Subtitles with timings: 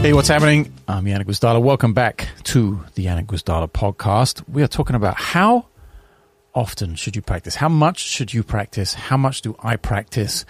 [0.00, 0.72] Hey, what's happening?
[0.88, 1.60] I'm Yannick Gwizdala.
[1.60, 4.42] Welcome back to the Yannick Gwizdala podcast.
[4.48, 5.66] We are talking about how
[6.54, 7.56] often should you practice?
[7.56, 8.94] How much should you practice?
[8.94, 10.46] How much do I practice?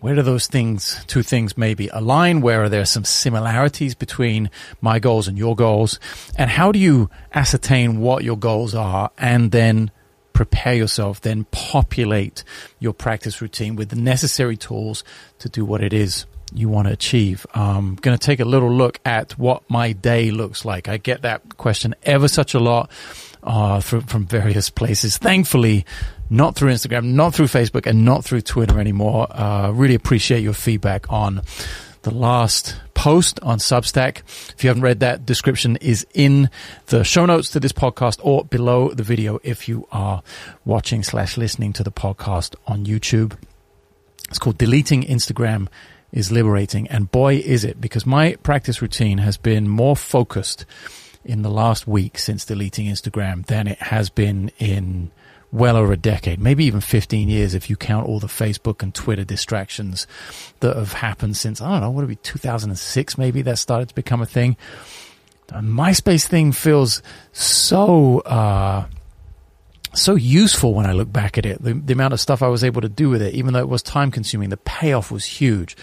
[0.00, 2.42] Where do those things, two things maybe align?
[2.42, 4.50] Where are there some similarities between
[4.82, 5.98] my goals and your goals?
[6.36, 9.90] And how do you ascertain what your goals are and then
[10.34, 12.44] prepare yourself, then populate
[12.78, 15.02] your practice routine with the necessary tools
[15.38, 17.46] to do what it is you want to achieve.
[17.54, 20.88] I'm um, going to take a little look at what my day looks like.
[20.88, 22.90] I get that question ever such a lot
[23.42, 25.18] uh, from, from various places.
[25.18, 25.84] Thankfully,
[26.30, 29.26] not through Instagram, not through Facebook, and not through Twitter anymore.
[29.30, 31.42] Uh, really appreciate your feedback on
[32.02, 34.18] the last post on Substack.
[34.54, 36.50] If you haven't read that, description is in
[36.86, 40.22] the show notes to this podcast or below the video if you are
[40.64, 43.36] watching slash listening to the podcast on YouTube.
[44.28, 45.68] It's called Deleting Instagram
[46.12, 46.86] is liberating.
[46.88, 50.66] And boy, is it, because my practice routine has been more focused
[51.24, 55.10] in the last week since deleting Instagram than it has been in
[55.52, 58.94] well over a decade, maybe even 15 years if you count all the Facebook and
[58.94, 60.06] Twitter distractions
[60.60, 63.90] that have happened since, I don't know, what would it be, 2006 maybe that started
[63.90, 64.56] to become a thing.
[65.48, 67.02] The MySpace thing feels
[67.32, 68.86] so, uh,
[69.94, 71.62] so useful when I look back at it.
[71.62, 73.68] The, the, amount of stuff I was able to do with it, even though it
[73.68, 75.76] was time consuming, the payoff was huge.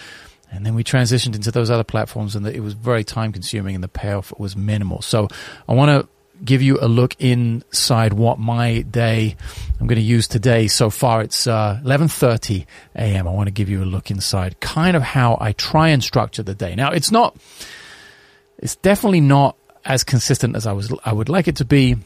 [0.52, 3.84] And then we transitioned into those other platforms and it was very time consuming and
[3.84, 5.00] the payoff was minimal.
[5.00, 5.28] So
[5.68, 6.08] I want to
[6.44, 9.36] give you a look inside what my day
[9.78, 10.66] I'm going to use today.
[10.66, 13.28] So far it's uh, 11:30 a.m.
[13.28, 16.42] I want to give you a look inside kind of how I try and structure
[16.42, 16.74] the day.
[16.74, 17.36] Now, it's not
[18.58, 21.96] it's definitely not as consistent as I was I would like it to be.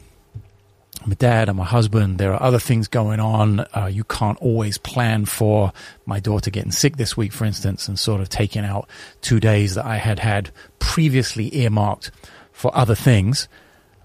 [1.05, 3.59] I'm a dad, I'm a husband, there are other things going on.
[3.59, 5.71] Uh, you can't always plan for
[6.07, 8.89] my daughter getting sick this week, for instance, and sort of taking out
[9.21, 12.09] two days that I had had previously earmarked
[12.51, 13.47] for other things.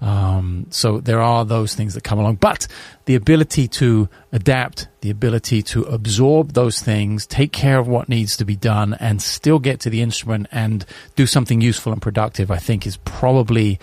[0.03, 2.67] Um, so there are those things that come along, but
[3.07, 8.37] the ability to adapt, the ability to absorb those things, take care of what needs
[8.37, 10.85] to be done, and still get to the instrument and
[11.17, 13.81] do something useful and productive, I think is probably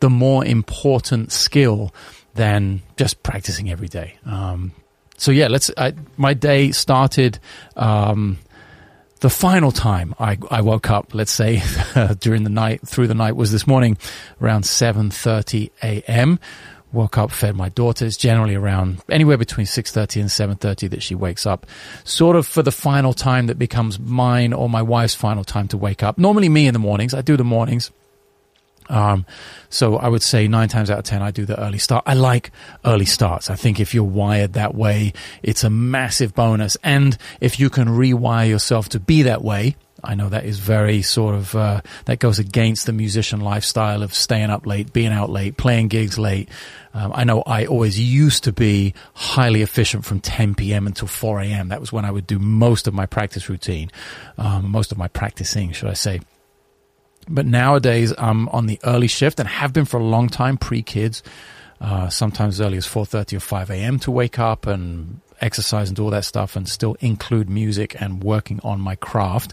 [0.00, 1.94] the more important skill
[2.34, 4.16] than just practicing every day.
[4.24, 4.72] Um,
[5.16, 5.70] so yeah, let's.
[5.76, 7.38] I, my day started.
[7.76, 8.38] Um,
[9.20, 11.60] the final time I, I woke up, let's say
[12.20, 13.98] during the night, through the night, was this morning
[14.40, 16.38] around 7:30 a.m.
[16.92, 18.16] Woke up, fed my daughters.
[18.16, 21.66] Generally around anywhere between 6:30 and 7:30 that she wakes up.
[22.04, 25.76] Sort of for the final time that becomes mine or my wife's final time to
[25.76, 26.16] wake up.
[26.16, 27.12] Normally me in the mornings.
[27.12, 27.90] I do the mornings.
[28.88, 29.26] Um,
[29.70, 32.04] so I would say nine times out of ten, I do the early start.
[32.06, 32.50] I like
[32.84, 33.50] early starts.
[33.50, 35.12] I think if you're wired that way,
[35.42, 36.76] it's a massive bonus.
[36.82, 41.02] And if you can rewire yourself to be that way, I know that is very
[41.02, 45.28] sort of, uh, that goes against the musician lifestyle of staying up late, being out
[45.28, 46.48] late, playing gigs late.
[46.94, 50.86] Um, I know I always used to be highly efficient from 10 p.m.
[50.86, 51.68] until 4 a.m.
[51.68, 53.90] That was when I would do most of my practice routine,
[54.38, 56.20] um, most of my practicing, should I say.
[57.28, 60.82] But nowadays, I'm on the early shift and have been for a long time, pre
[60.82, 61.22] kids.
[61.80, 63.98] Uh, sometimes as early as 4.30 or 5 a.m.
[64.00, 68.24] to wake up and exercise and do all that stuff and still include music and
[68.24, 69.52] working on my craft.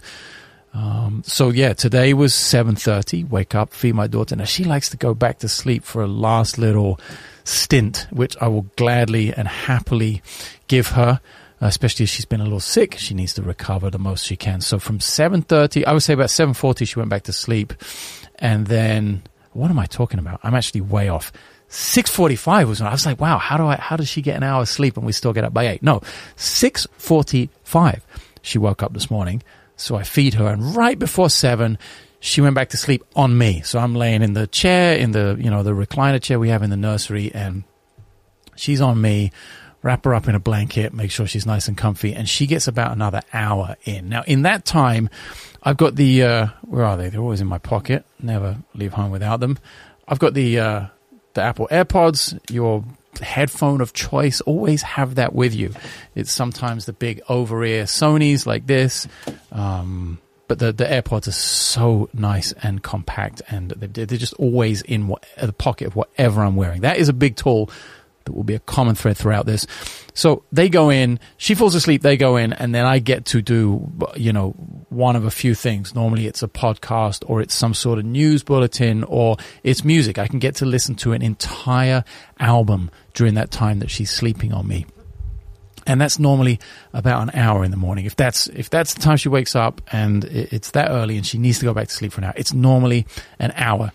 [0.74, 4.36] Um, so yeah, today was 7.30, wake up, feed my daughter.
[4.36, 7.00] Now she likes to go back to sleep for a last little
[7.44, 10.20] stint, which I will gladly and happily
[10.66, 11.20] give her
[11.60, 12.96] Uh, especially if she's been a little sick.
[12.98, 14.60] She needs to recover the most she can.
[14.60, 17.72] So from 7.30, I would say about 7.40, she went back to sleep.
[18.38, 19.22] And then,
[19.52, 20.40] what am I talking about?
[20.42, 21.32] I'm actually way off.
[21.70, 24.42] 6.45 was when I was like, wow, how do I, how does she get an
[24.42, 25.82] hour's sleep and we still get up by 8?
[25.82, 26.00] No,
[26.36, 28.02] 6.45
[28.42, 29.42] she woke up this morning.
[29.76, 31.78] So I feed her and right before 7,
[32.20, 33.62] she went back to sleep on me.
[33.62, 36.62] So I'm laying in the chair, in the, you know, the recliner chair we have
[36.62, 37.64] in the nursery and
[38.54, 39.32] she's on me
[39.82, 42.66] wrap her up in a blanket, make sure she's nice and comfy, and she gets
[42.66, 44.08] about another hour in.
[44.08, 45.08] Now, in that time,
[45.62, 47.08] I've got the uh, where are they?
[47.08, 48.04] They're always in my pocket.
[48.20, 49.58] Never leave home without them.
[50.08, 50.86] I've got the uh,
[51.34, 52.38] the Apple AirPods.
[52.50, 52.84] Your
[53.20, 54.40] headphone of choice.
[54.42, 55.72] Always have that with you.
[56.14, 59.06] It's sometimes the big over ear Sony's like this.
[59.52, 60.18] Um,
[60.48, 65.08] but the, the AirPods are so nice and compact, and they're, they're just always in
[65.08, 66.82] what, the pocket of whatever I'm wearing.
[66.82, 67.70] That is a big tool
[68.26, 69.66] that will be a common thread throughout this.
[70.14, 73.42] So they go in, she falls asleep, they go in, and then I get to
[73.42, 74.50] do, you know,
[74.90, 75.94] one of a few things.
[75.94, 80.18] Normally it's a podcast or it's some sort of news bulletin or it's music.
[80.18, 82.04] I can get to listen to an entire
[82.38, 84.86] album during that time that she's sleeping on me.
[85.86, 86.58] and that's normally
[86.92, 88.06] about an hour in the morning.
[88.06, 91.38] If that's if that's the time she wakes up and it's that early and she
[91.38, 93.06] needs to go back to sleep for an hour, it's normally
[93.38, 93.92] an hour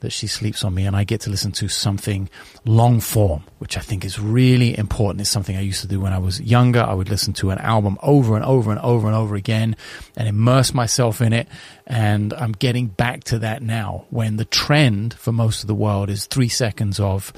[0.00, 2.28] that she sleeps on me, and I get to listen to something
[2.64, 5.20] long form, which I think is really important.
[5.20, 6.80] It's something I used to do when I was younger.
[6.80, 9.76] I would listen to an album over and over and over and over again
[10.16, 11.48] and immerse myself in it.
[11.86, 16.10] And I'm getting back to that now when the trend for most of the world
[16.10, 17.32] is three seconds of,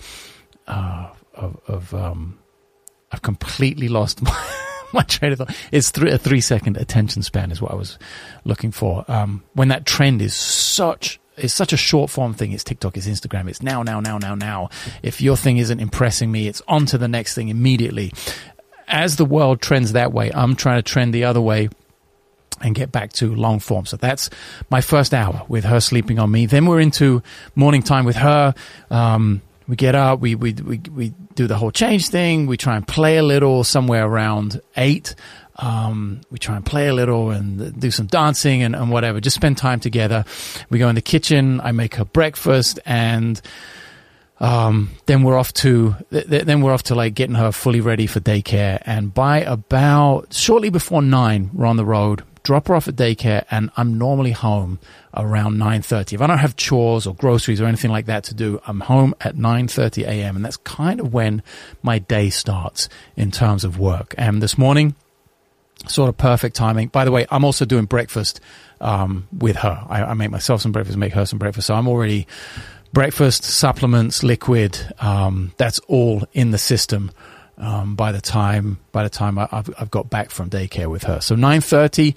[0.67, 2.39] uh, of, of um,
[3.11, 4.51] I've completely lost my,
[4.93, 5.57] my train of thought.
[5.71, 7.99] It's three, a three second attention span is what I was
[8.45, 9.05] looking for.
[9.09, 12.53] Um, when that trend is such it's such a short form thing.
[12.53, 14.71] It's TikTok, it's Instagram, it's now, now, now, now, now.
[15.03, 18.13] If your thing isn't impressing me, it's on to the next thing immediately.
[18.89, 21.71] As the world trends that way, I'm trying to trend the other way
[22.61, 23.87] and get back to long form.
[23.87, 24.31] So that's
[24.71, 26.47] my first hour with her sleeping on me.
[26.47, 27.23] Then we're into
[27.55, 28.55] morning time with her.
[28.91, 32.47] Um, we get up, we, we, we, we do the whole change thing.
[32.47, 35.15] We try and play a little somewhere around eight.
[35.57, 39.21] Um, we try and play a little and do some dancing and, and whatever.
[39.21, 40.25] Just spend time together.
[40.71, 41.61] We go in the kitchen.
[41.61, 43.41] I make her breakfast and,
[44.41, 48.09] um, then we're off to th- then we're off to like getting her fully ready
[48.09, 48.83] for daycare.
[48.85, 53.45] And by about shortly before nine, we're on the road drop her off at daycare,
[53.51, 54.79] and I'm normally home
[55.15, 56.15] around 9.30.
[56.15, 59.15] If I don't have chores or groceries or anything like that to do, I'm home
[59.21, 60.37] at 9.30 a.m.
[60.37, 61.43] And that's kind of when
[61.83, 64.15] my day starts in terms of work.
[64.19, 64.95] And this morning,
[65.89, 66.89] sort of perfect timing.
[66.89, 68.41] By the way, I'm also doing breakfast
[68.81, 69.85] um, with her.
[69.89, 71.69] I, I, make myself some breakfast, make her some breakfast.
[71.69, 72.27] So I'm already
[72.93, 74.79] breakfast, supplements, liquid.
[74.99, 77.11] Um, that's all in the system
[77.59, 81.05] um, by the time by the time I, have I've got back from daycare with
[81.05, 81.21] her.
[81.21, 82.15] So nine thirty,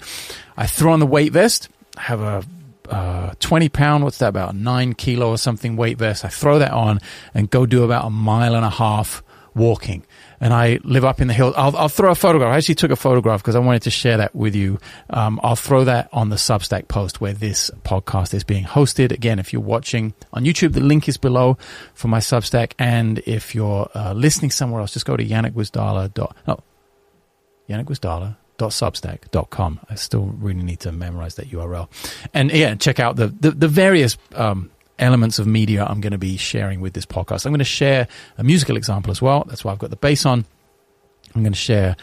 [0.56, 1.68] I throw on the weight vest.
[1.96, 2.44] I have a
[2.90, 4.54] uh, 20 pound, what's that about?
[4.54, 6.24] Nine kilo or something weight vest.
[6.24, 7.00] I throw that on
[7.34, 9.24] and go do about a mile and a half
[9.54, 10.04] walking
[10.40, 11.54] and I live up in the hills.
[11.56, 12.52] I'll, I'll throw a photograph.
[12.52, 14.78] I actually took a photograph because I wanted to share that with you.
[15.10, 19.12] Um, I'll throw that on the Substack post where this podcast is being hosted.
[19.12, 21.58] Again, if you're watching on YouTube, the link is below
[21.94, 22.72] for my Substack.
[22.78, 26.14] And if you're uh, listening somewhere else, just go to yannickgwizdala.
[26.14, 26.62] Dot, no.
[29.90, 31.88] I still really need to memorize that URL.
[32.32, 36.18] And yeah, check out the, the, the various um, elements of media I'm going to
[36.18, 37.46] be sharing with this podcast.
[37.46, 38.08] I'm going to share
[38.38, 39.44] a musical example as well.
[39.46, 40.44] That's why I've got the bass on.
[41.34, 41.96] I'm going to share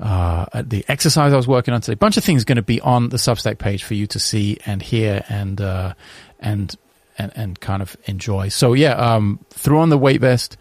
[0.00, 1.94] uh, the exercise I was working on today.
[1.94, 4.58] A bunch of things going to be on the Substack page for you to see
[4.64, 5.94] and hear and uh,
[6.38, 6.74] and
[7.18, 8.48] and and kind of enjoy.
[8.48, 10.56] So yeah, um, threw on the weight vest,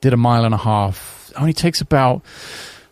[0.00, 1.30] did a mile and a half.
[1.36, 2.22] Only takes about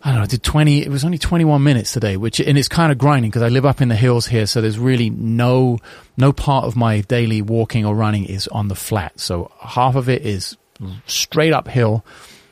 [0.04, 2.68] I don't know, I did 20, it was only 21 minutes today, which, and it's
[2.68, 4.44] kind of grinding because I live up in the hills here.
[4.44, 5.78] So there's really no,
[6.18, 9.18] no part of my daily walking or running is on the flat.
[9.18, 10.58] So half of it is
[11.06, 12.04] straight uphill,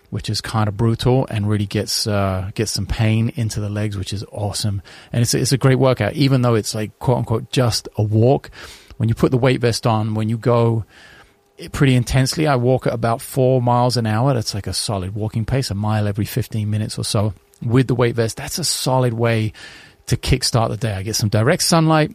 [0.09, 3.99] which is kind of brutal and really gets, uh, gets some pain into the legs,
[3.99, 4.81] which is awesome.
[5.13, 8.51] And it's, it's a great workout, even though it's like quote unquote just a walk.
[8.97, 10.87] When you put the weight vest on, when you go,
[11.69, 12.47] pretty intensely.
[12.47, 14.35] I walk at about four miles an hour.
[14.35, 17.95] That's like a solid walking pace, a mile every 15 minutes or so with the
[17.95, 18.37] weight vest.
[18.37, 19.53] That's a solid way
[20.07, 20.93] to kickstart the day.
[20.93, 22.15] I get some direct sunlight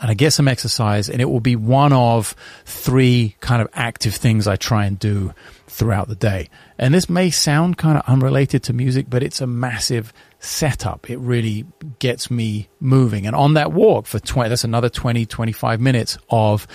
[0.00, 2.34] and I get some exercise and it will be one of
[2.64, 5.32] three kind of active things I try and do
[5.66, 6.48] throughout the day.
[6.78, 11.10] And this may sound kind of unrelated to music, but it's a massive setup.
[11.10, 11.66] It really
[11.98, 13.26] gets me moving.
[13.26, 16.66] And on that walk for 20, that's another 20, 25 minutes of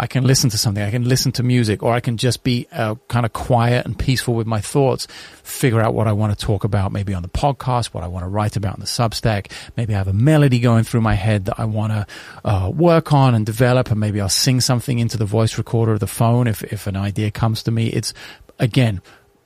[0.00, 0.82] I can listen to something.
[0.82, 3.98] I can listen to music or I can just be uh, kind of quiet and
[3.98, 5.06] peaceful with my thoughts,
[5.42, 8.24] figure out what I want to talk about, maybe on the podcast, what I want
[8.24, 9.52] to write about in the Substack.
[9.76, 12.06] Maybe I have a melody going through my head that I want to
[12.46, 13.90] uh, work on and develop.
[13.90, 16.96] And maybe I'll sing something into the voice recorder of the phone if, if an
[16.96, 17.88] idea comes to me.
[17.88, 18.14] It's
[18.58, 19.02] again,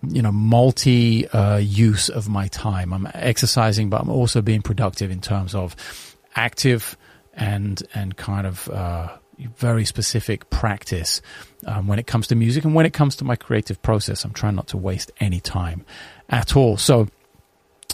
[0.07, 2.93] you know, multi uh, use of my time.
[2.93, 5.75] I'm exercising, but I'm also being productive in terms of
[6.37, 6.97] active
[7.33, 9.17] and and kind of uh,
[9.57, 11.21] very specific practice
[11.67, 14.25] um, when it comes to music and when it comes to my creative process.
[14.25, 15.85] I'm trying not to waste any time
[16.29, 16.77] at all.
[16.77, 17.09] So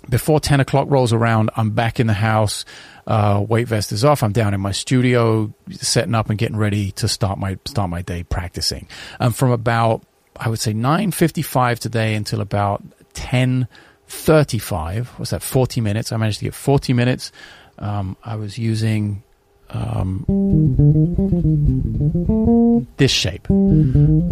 [0.08, 2.64] before 10 o'clock rolls around, I'm back in the house.
[3.06, 4.22] Uh, weight vest is off.
[4.22, 8.02] I'm down in my studio, setting up and getting ready to start my start my
[8.02, 8.88] day practicing.
[9.18, 10.04] And from about
[10.36, 12.82] I would say 9.55 today until about
[13.14, 15.06] 10.35.
[15.18, 15.42] What's that?
[15.42, 16.12] 40 minutes.
[16.12, 17.30] I managed to get 40 minutes.
[17.78, 19.22] Um, I was using
[19.68, 20.24] um,
[22.96, 23.46] this shape.
[23.50, 24.26] I'm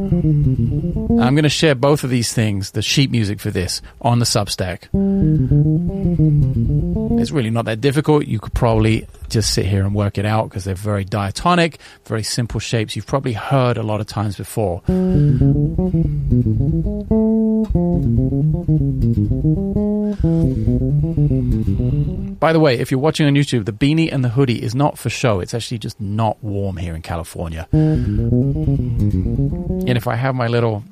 [1.34, 4.88] going to share both of these things, the sheet music for this, on the Substack.
[7.20, 8.26] It's really not that difficult.
[8.26, 12.22] You could probably just sit here and work it out because they're very diatonic, very
[12.22, 14.82] simple shapes you've probably heard a lot of times before.
[22.40, 24.98] By the way, if you're watching on YouTube, the beanie and the hoodie is not
[24.98, 25.40] for show.
[25.40, 27.68] It's actually just not warm here in California.
[27.72, 28.78] And
[29.88, 30.84] if I have my little,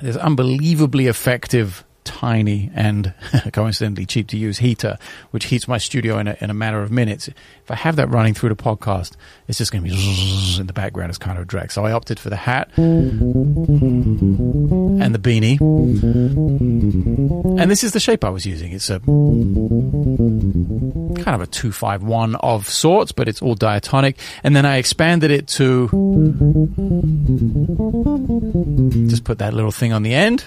[0.00, 3.12] this unbelievably effective tiny and
[3.52, 4.96] coincidentally cheap to use heater,
[5.30, 7.28] which heats my studio in a, in a matter of minutes.
[7.28, 9.12] If I have that running through the podcast,
[9.46, 11.10] it's just going to be in the background.
[11.10, 11.70] It's kind of a drag.
[11.70, 13.20] So I opted for the hat and
[15.14, 15.60] the beanie.
[17.60, 18.72] And this is the shape I was using.
[18.72, 19.00] It's a
[21.22, 24.18] kind of a 251 of sorts, but it's all diatonic.
[24.42, 25.88] And then I expanded it to
[29.08, 30.44] just put that little thing on the end.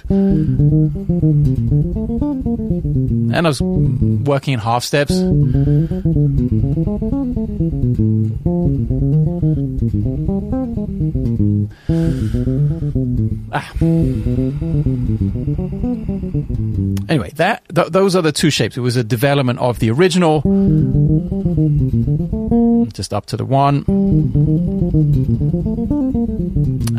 [3.33, 5.13] And I was working in half steps.
[13.53, 13.71] Ah.
[17.09, 18.77] Anyway, that th- those are the two shapes.
[18.77, 20.41] It was a development of the original,
[22.87, 23.83] just up to the one,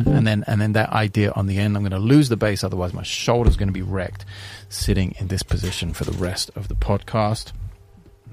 [0.06, 1.76] and then and then that idea on the end.
[1.76, 4.24] I'm going to lose the bass, otherwise my shoulder's going to be wrecked
[4.68, 7.52] sitting in this position for the rest of the podcast.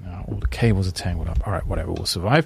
[0.04, 1.46] Now all the cables are tangled up.
[1.48, 2.46] All right, whatever, we'll survive.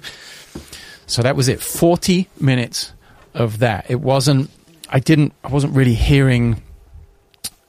[1.06, 1.60] So that was it.
[1.60, 2.92] 40 minutes
[3.34, 3.86] of that.
[3.90, 4.50] It wasn't,
[4.88, 6.62] I didn't, I wasn't really hearing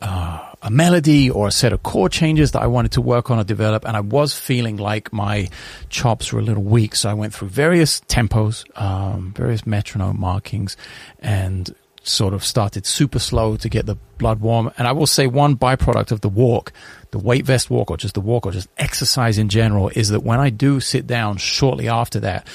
[0.02, 3.38] uh, a melody or a set of chord changes that I wanted to work on
[3.38, 3.86] or develop.
[3.86, 5.48] And I was feeling like my
[5.90, 6.96] chops were a little weak.
[6.96, 10.76] So I went through various tempos, um, various metronome markings
[11.20, 14.72] and sort of started super slow to get the blood warm.
[14.80, 16.74] And I will say one byproduct of the walk,
[17.12, 20.22] the weight vest walk or just the walk or just exercise in general is that
[20.22, 22.48] when I do sit down shortly after that,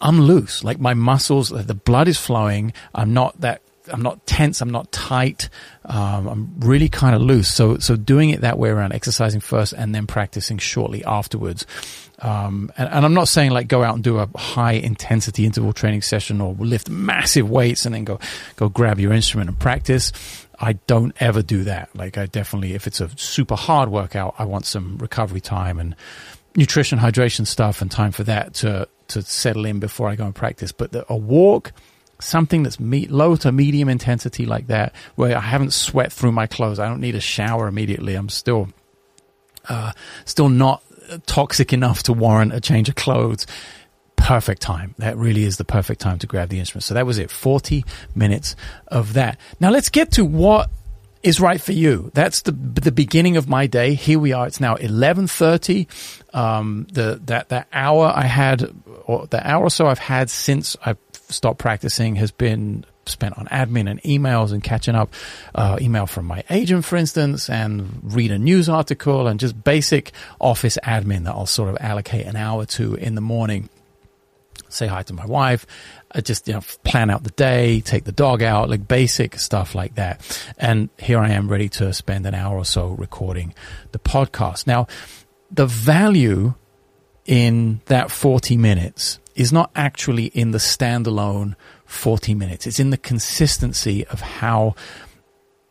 [0.00, 0.62] I'm loose.
[0.62, 2.72] Like my muscles, the blood is flowing.
[2.94, 3.62] I'm not that
[3.92, 4.60] I'm not tense.
[4.60, 5.48] I'm not tight.
[5.84, 7.48] Um, I'm really kind of loose.
[7.48, 11.66] So, so doing it that way around, exercising first and then practicing shortly afterwards.
[12.20, 15.72] Um, and, and, I'm not saying like go out and do a high intensity interval
[15.72, 18.18] training session or lift massive weights and then go,
[18.56, 20.12] go grab your instrument and practice.
[20.58, 21.94] I don't ever do that.
[21.94, 25.94] Like I definitely, if it's a super hard workout, I want some recovery time and
[26.56, 30.34] nutrition, hydration stuff and time for that to, to settle in before I go and
[30.34, 30.72] practice.
[30.72, 31.72] But the, a walk,
[32.20, 36.46] something that's me- low to medium intensity like that, where I haven't sweat through my
[36.46, 36.78] clothes.
[36.78, 38.14] I don't need a shower immediately.
[38.14, 38.68] I'm still,
[39.68, 39.92] uh,
[40.24, 40.82] still not
[41.26, 43.46] toxic enough to warrant a change of clothes.
[44.16, 44.94] Perfect time.
[44.98, 46.84] That really is the perfect time to grab the instrument.
[46.84, 47.30] So that was it.
[47.30, 47.84] 40
[48.14, 48.56] minutes
[48.88, 49.38] of that.
[49.60, 50.70] Now let's get to what
[51.22, 52.10] is right for you.
[52.14, 53.94] That's the the beginning of my day.
[53.94, 54.46] Here we are.
[54.46, 55.88] It's now eleven thirty.
[56.32, 58.70] Um, the that that hour I had,
[59.04, 60.94] or the hour or so I've had since I
[61.28, 65.12] stopped practicing, has been spent on admin and emails and catching up.
[65.54, 70.12] Uh, email from my agent, for instance, and read a news article and just basic
[70.40, 73.68] office admin that I'll sort of allocate an hour to in the morning.
[74.70, 75.66] Say hi to my wife,
[76.12, 79.74] I just you know plan out the day, take the dog out, like basic stuff
[79.74, 80.20] like that.
[80.58, 83.54] And here I am ready to spend an hour or so recording
[83.92, 84.66] the podcast.
[84.66, 84.86] Now,
[85.50, 86.54] the value
[87.24, 91.54] in that 40 minutes is not actually in the standalone
[91.86, 92.66] 40 minutes.
[92.66, 94.74] It's in the consistency of how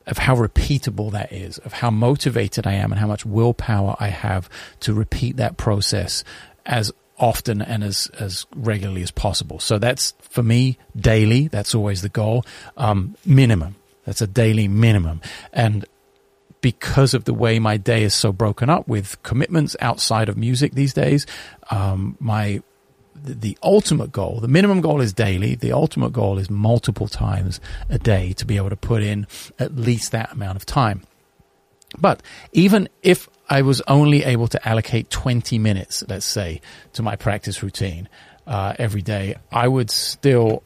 [0.07, 4.07] of how repeatable that is, of how motivated I am and how much willpower I
[4.07, 6.23] have to repeat that process
[6.65, 9.59] as often and as, as regularly as possible.
[9.59, 11.49] So that's for me daily.
[11.49, 12.45] That's always the goal.
[12.77, 13.75] Um, minimum.
[14.05, 15.19] That's a daily minimum.
[15.51, 15.85] And
[16.61, 20.73] because of the way my day is so broken up with commitments outside of music
[20.73, 21.25] these days,
[21.69, 22.61] um, my
[23.23, 25.55] the ultimate goal, the minimum goal is daily.
[25.55, 27.59] The ultimate goal is multiple times
[27.89, 29.27] a day to be able to put in
[29.59, 31.03] at least that amount of time.
[31.97, 32.21] But
[32.51, 36.61] even if I was only able to allocate 20 minutes, let's say,
[36.93, 38.09] to my practice routine
[38.45, 40.63] uh, every day, I would still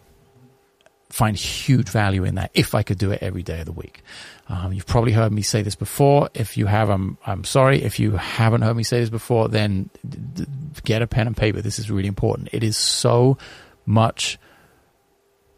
[1.11, 4.01] find huge value in that if I could do it every day of the week.
[4.47, 6.29] Um, you've probably heard me say this before.
[6.33, 7.81] If you have, I'm, I'm sorry.
[7.83, 10.45] If you haven't heard me say this before, then d-
[10.83, 11.61] get a pen and paper.
[11.61, 12.49] This is really important.
[12.51, 13.37] It is so
[13.85, 14.37] much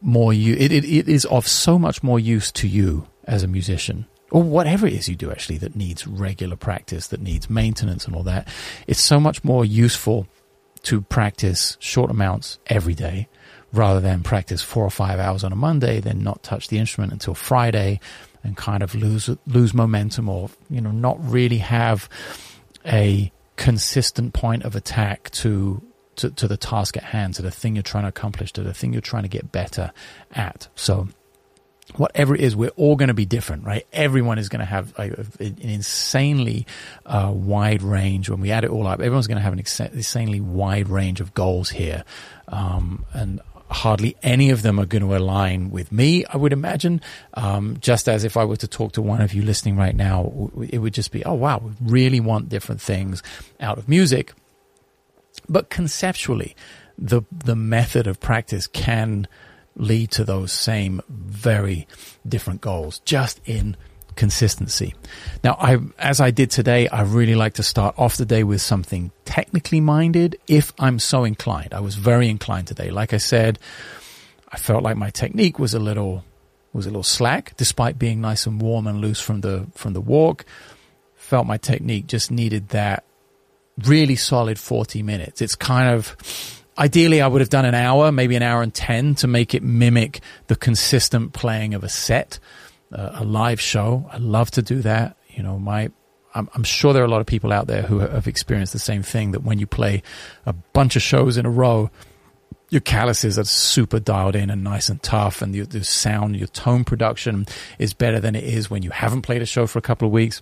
[0.02, 0.56] more you.
[0.56, 4.42] It, it, it is of so much more use to you as a musician or
[4.42, 8.24] whatever it is you do actually that needs regular practice, that needs maintenance and all
[8.24, 8.48] that.
[8.88, 10.28] It's so much more useful
[10.84, 13.30] to practice short amounts every day
[13.74, 17.12] rather than practice four or five hours on a Monday, then not touch the instrument
[17.12, 18.00] until Friday
[18.44, 22.10] and kind of lose lose momentum or you know not really have
[22.86, 25.82] a consistent point of attack to
[26.18, 28.74] to, to the task at hand, to the thing you're trying to accomplish, to the
[28.74, 29.92] thing you're trying to get better
[30.32, 30.68] at.
[30.76, 31.08] So
[31.96, 33.86] whatever it is, we're all going to be different, right?
[33.92, 36.66] Everyone is going to have a, an insanely
[37.06, 38.30] uh, wide range.
[38.30, 41.34] When we add it all up, everyone's going to have an insanely wide range of
[41.34, 42.04] goals here.
[42.48, 43.42] Um, and
[43.74, 47.02] hardly any of them are going to align with me, I would imagine.
[47.34, 50.52] Um, just as if I were to talk to one of you listening right now,
[50.70, 53.22] it would just be, oh, wow, we really want different things
[53.60, 54.34] out of music.
[55.50, 56.56] But conceptually,
[56.98, 59.28] the, the method of practice can
[59.76, 61.88] lead to those same very
[62.28, 63.76] different goals, just in
[64.16, 64.96] consistency.
[65.44, 68.62] Now, I, as I did today, I really like to start off the day with
[68.62, 71.74] something technically minded if I'm so inclined.
[71.74, 72.90] I was very inclined today.
[72.90, 73.60] Like I said,
[74.50, 76.24] I felt like my technique was a little,
[76.74, 80.02] was a little slack despite being nice and warm and loose from the, from the
[80.02, 80.46] walk.
[81.16, 83.04] Felt my technique just needed that
[83.86, 85.42] really solid 40 minutes.
[85.42, 86.16] It's kind of,
[86.78, 89.64] ideally I would have done an hour, maybe an hour and 10 to make it
[89.64, 92.40] mimic the consistent playing of a set,
[92.94, 94.10] a live show.
[94.12, 95.18] I love to do that.
[95.30, 95.92] You know, my,
[96.36, 98.80] I'm, I'm, sure there are a lot of people out there who have experienced the
[98.80, 100.04] same thing that when you play
[100.46, 101.90] a bunch of shows in a row,
[102.70, 106.84] your calluses are super dialed in and nice and tough and the sound, your tone
[106.84, 107.46] production
[107.78, 110.12] is better than it is when you haven't played a show for a couple of
[110.12, 110.42] weeks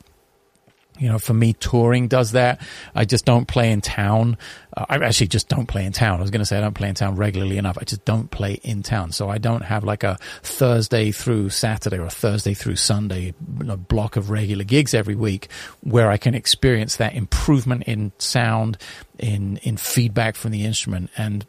[1.00, 2.62] you know, for me, touring does that.
[2.94, 4.38] I just don't play in town.
[4.76, 6.20] I actually just don't play in town.
[6.20, 7.78] I was going to say I don't play in town regularly enough.
[7.80, 9.12] I just don't play in town.
[9.12, 14.16] So I don't have like a Thursday through Saturday or a Thursday through Sunday block
[14.16, 15.50] of regular gigs every week
[15.82, 18.78] where I can experience that improvement in sound,
[19.20, 21.46] in, in feedback from the instrument and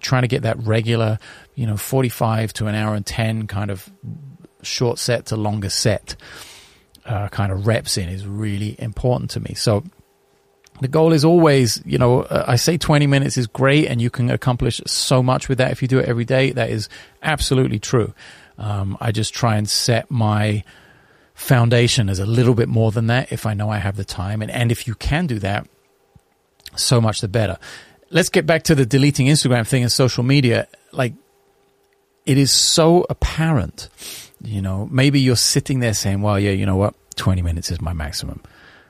[0.00, 1.20] trying to get that regular,
[1.54, 3.88] you know, 45 to an hour and 10 kind of
[4.62, 6.16] short set to longer set
[7.06, 9.54] uh, kind of reps in is really important to me.
[9.54, 9.84] So
[10.80, 14.10] the goal is always, you know, uh, I say 20 minutes is great and you
[14.10, 16.52] can accomplish so much with that if you do it every day.
[16.52, 16.88] That is
[17.22, 18.14] absolutely true.
[18.58, 20.64] Um, I just try and set my
[21.34, 24.42] foundation as a little bit more than that if I know I have the time.
[24.42, 25.66] And, and if you can do that,
[26.76, 27.58] so much the better.
[28.10, 30.68] Let's get back to the deleting Instagram thing and social media.
[30.92, 31.14] Like,
[32.26, 33.88] it is so apparent
[34.42, 36.94] you know, maybe you're sitting there saying, well, yeah, you know what?
[37.16, 38.40] 20 minutes is my maximum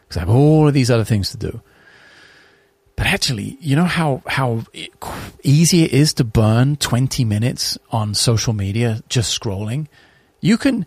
[0.02, 1.62] because I have all of these other things to do.
[2.98, 4.64] But actually, you know how, how
[5.44, 9.86] easy it is to burn 20 minutes on social media just scrolling?
[10.40, 10.84] You can,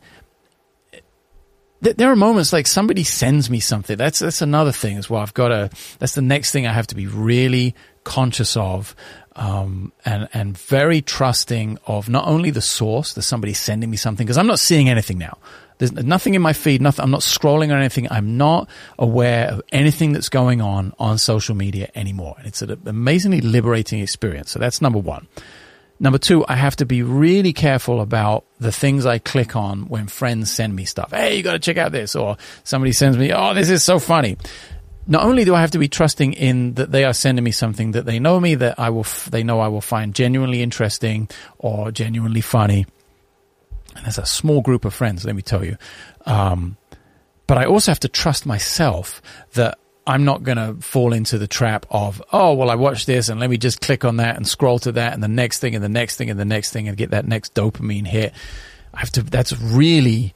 [1.79, 3.95] there are moments like somebody sends me something.
[3.95, 5.21] That's, that's another thing as well.
[5.21, 5.69] I've got to,
[5.99, 8.93] that's the next thing I have to be really conscious of
[9.35, 14.25] um, and and very trusting of not only the source, that somebody's sending me something
[14.25, 15.37] because I'm not seeing anything now.
[15.81, 16.79] There's nothing in my feed.
[16.79, 17.01] Nothing.
[17.01, 18.07] I'm not scrolling or anything.
[18.11, 22.79] I'm not aware of anything that's going on on social media anymore, and it's an
[22.85, 24.51] amazingly liberating experience.
[24.51, 25.27] So that's number one.
[25.99, 30.05] Number two, I have to be really careful about the things I click on when
[30.05, 31.09] friends send me stuff.
[31.09, 33.97] Hey, you got to check out this, or somebody sends me, oh, this is so
[33.97, 34.37] funny
[35.07, 37.93] not only do I have to be trusting in that they are sending me something
[37.93, 41.27] that they know me, that I will, f- they know I will find genuinely interesting
[41.57, 42.85] or genuinely funny.
[43.95, 45.77] And there's a small group of friends, let me tell you.
[46.25, 46.77] Um,
[47.47, 49.21] but I also have to trust myself
[49.53, 49.77] that
[50.07, 53.39] I'm not going to fall into the trap of, oh, well, I watched this and
[53.39, 55.83] let me just click on that and scroll to that and the next thing and
[55.83, 58.33] the next thing and the next thing and get that next dopamine hit.
[58.93, 60.33] I have to, that's really,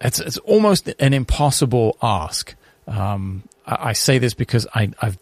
[0.00, 2.54] it's, it's almost an impossible ask.
[2.86, 5.18] Um, I, I say this because I, I've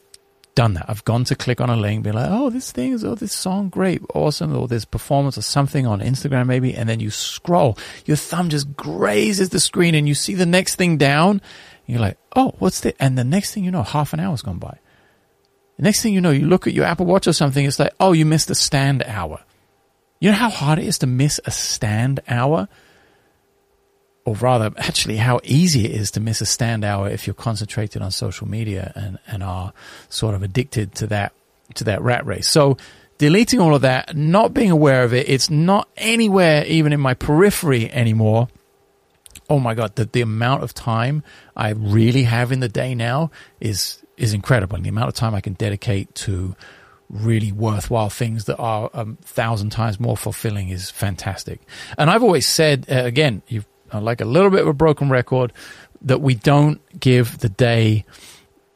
[0.57, 0.87] done that.
[0.89, 3.33] I've gone to click on a link, be like, oh, this thing is, oh, this
[3.33, 7.79] song, great, awesome, or this performance or something on Instagram maybe, and then you scroll.
[8.07, 11.41] Your thumb just grazes the screen and you see the next thing down.
[11.87, 12.95] you're like, oh, what's this?
[12.99, 14.79] And the next thing you know, half an hour's gone by.
[15.77, 17.95] The next thing you know, you look at your Apple Watch or something, it's like,
[18.01, 19.45] oh, you missed a stand hour.
[20.19, 22.69] You know how hard it is to miss a stand hour?
[24.27, 28.03] Or rather, actually, how easy it is to miss a stand hour if you're concentrated
[28.03, 29.73] on social media and, and are
[30.09, 31.33] sort of addicted to that
[31.75, 32.49] to that rat race.
[32.49, 32.77] So
[33.19, 37.15] deleting all of that, not being aware of it, it's not anywhere even in my
[37.15, 38.49] periphery anymore.
[39.49, 41.23] Oh my god, the, the amount of time
[41.57, 44.75] I really have in the day now is is incredible.
[44.75, 46.57] And the amount of time I can dedicate to
[47.09, 51.61] really worthwhile things that are a thousand times more fulfilling is fantastic.
[51.97, 55.53] And I've always said, uh, again, you've like a little bit of a broken record,
[56.03, 58.05] that we don't give the day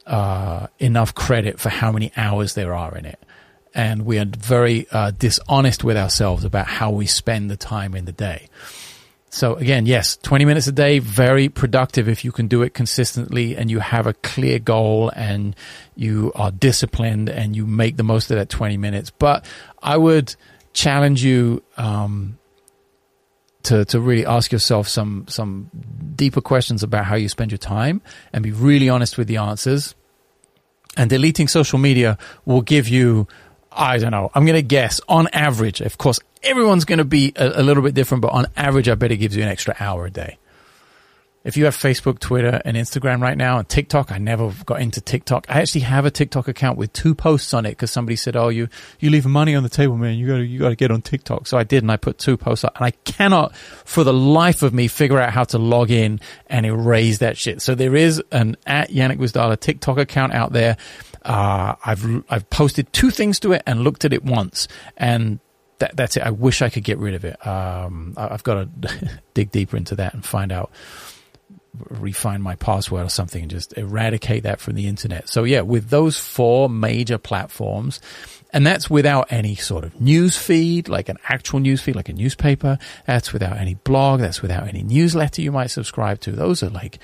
[0.07, 3.18] uh, enough credit for how many hours there are in it.
[3.73, 8.05] And we are very uh, dishonest with ourselves about how we spend the time in
[8.05, 8.49] the day.
[9.33, 13.57] So again, yes, 20 minutes a day, very productive if you can do it consistently
[13.57, 15.55] and you have a clear goal and
[15.94, 19.11] you are disciplined and you make the most of that 20 minutes.
[19.11, 19.44] But
[19.81, 20.35] I would
[20.73, 22.39] challenge you, um,
[23.64, 25.70] to to really ask yourself some some
[26.14, 28.01] deeper questions about how you spend your time
[28.33, 29.94] and be really honest with the answers.
[30.96, 33.29] And deleting social media will give you,
[33.70, 37.33] I don't know, I'm going to guess on average, of course, everyone's going to be
[37.37, 39.77] a, a little bit different, but on average, I bet it gives you an extra
[39.79, 40.37] hour a day
[41.42, 45.00] if you have Facebook, Twitter, and Instagram right now, and TikTok, I never got into
[45.00, 45.46] TikTok.
[45.48, 48.48] I actually have a TikTok account with two posts on it because somebody said, "Oh,
[48.50, 50.18] you you leave money on the table, man.
[50.18, 52.18] You got to you got to get on TikTok." So I did, and I put
[52.18, 55.59] two posts up, and I cannot, for the life of me, figure out how to
[55.59, 57.62] log in and erase that shit.
[57.62, 60.76] So there is an at Yannick Gwizdala TikTok account out there.
[61.22, 65.40] Uh, I've I've posted two things to it and looked at it once, and
[65.79, 66.22] that, that's it.
[66.22, 67.46] I wish I could get rid of it.
[67.46, 70.70] Um, I've got to dig deeper into that and find out
[71.88, 75.28] refine my password or something and just eradicate that from the internet.
[75.28, 78.00] So yeah, with those four major platforms,
[78.52, 82.12] and that's without any sort of news feed, like an actual news feed, like a
[82.12, 82.78] newspaper.
[83.06, 84.20] That's without any blog.
[84.20, 86.33] That's without any newsletter you might subscribe to.
[86.33, 86.98] Those are like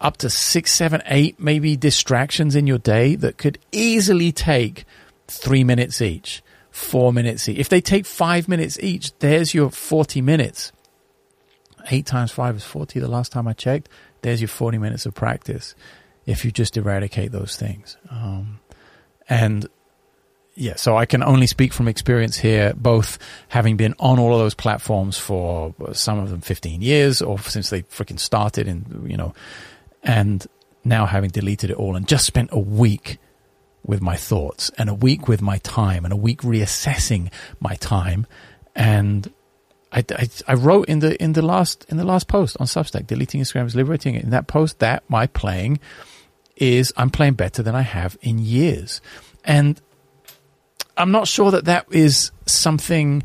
[0.00, 4.84] up to six, seven, eight, maybe distractions in your day that could easily take
[5.26, 7.58] three minutes each, four minutes each.
[7.58, 10.72] If they take five minutes each, there's your 40 minutes
[11.90, 13.88] eight times five is 40 the last time I checked.
[14.22, 15.74] There's your 40 minutes of practice
[16.26, 17.96] if you just eradicate those things.
[18.10, 18.60] Um,
[19.28, 19.68] and
[20.54, 24.40] yeah, so I can only speak from experience here, both having been on all of
[24.40, 29.16] those platforms for some of them 15 years or since they freaking started and, you
[29.16, 29.34] know,
[30.02, 30.46] and
[30.84, 33.18] now having deleted it all and just spent a week
[33.84, 38.26] with my thoughts and a week with my time and a week reassessing my time
[38.74, 39.32] and
[39.92, 43.06] I, I, I, wrote in the in the last in the last post on Substack,
[43.06, 44.14] deleting Instagram is liberating.
[44.16, 45.80] In that post, that my playing
[46.56, 49.00] is I'm playing better than I have in years,
[49.44, 49.80] and
[50.96, 53.22] I'm not sure that that is something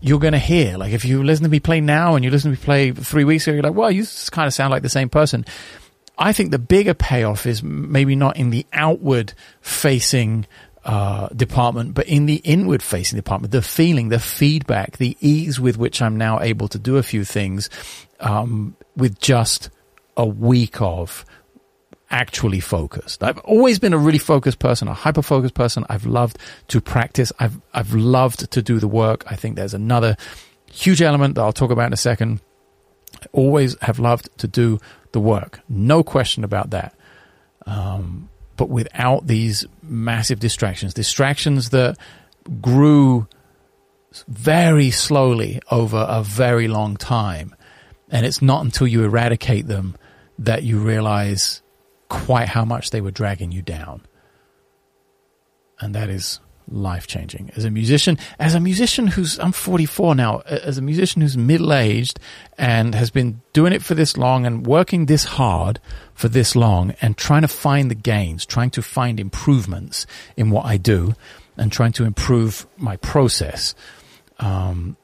[0.00, 0.78] you're going to hear.
[0.78, 3.24] Like if you listen to me play now and you listen to me play three
[3.24, 5.44] weeks ago, you're like, well, you kind of sound like the same person.
[6.18, 10.46] I think the bigger payoff is maybe not in the outward facing
[10.84, 15.76] uh, department, but in the inward facing department, the feeling, the feedback, the ease with
[15.76, 17.68] which I'm now able to do a few things
[18.20, 19.70] um, with just
[20.16, 21.24] a week of
[22.10, 23.22] actually focused.
[23.22, 25.84] I've always been a really focused person, a hyper focused person.
[25.88, 26.38] I've loved
[26.68, 27.32] to practice.
[27.38, 29.24] I've I've loved to do the work.
[29.30, 30.16] I think there's another
[30.72, 32.40] huge element that I'll talk about in a second.
[33.22, 34.78] I always have loved to do
[35.12, 35.60] the work.
[35.68, 36.94] No question about that.
[37.66, 38.28] Um,
[38.60, 41.96] but without these massive distractions, distractions that
[42.60, 43.26] grew
[44.28, 47.56] very slowly over a very long time.
[48.10, 49.96] And it's not until you eradicate them
[50.40, 51.62] that you realize
[52.10, 54.02] quite how much they were dragging you down.
[55.80, 56.38] And that is
[56.70, 57.50] life changing.
[57.56, 61.72] As a musician, as a musician who's, I'm 44 now, as a musician who's middle
[61.72, 62.18] aged
[62.56, 65.80] and has been doing it for this long and working this hard
[66.14, 70.06] for this long and trying to find the gains, trying to find improvements
[70.36, 71.14] in what I do
[71.56, 73.74] and trying to improve my process.
[74.38, 74.96] Um,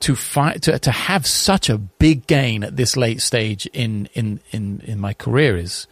[0.00, 4.40] to find to to have such a big gain at this late stage in in
[4.50, 5.86] in in my career is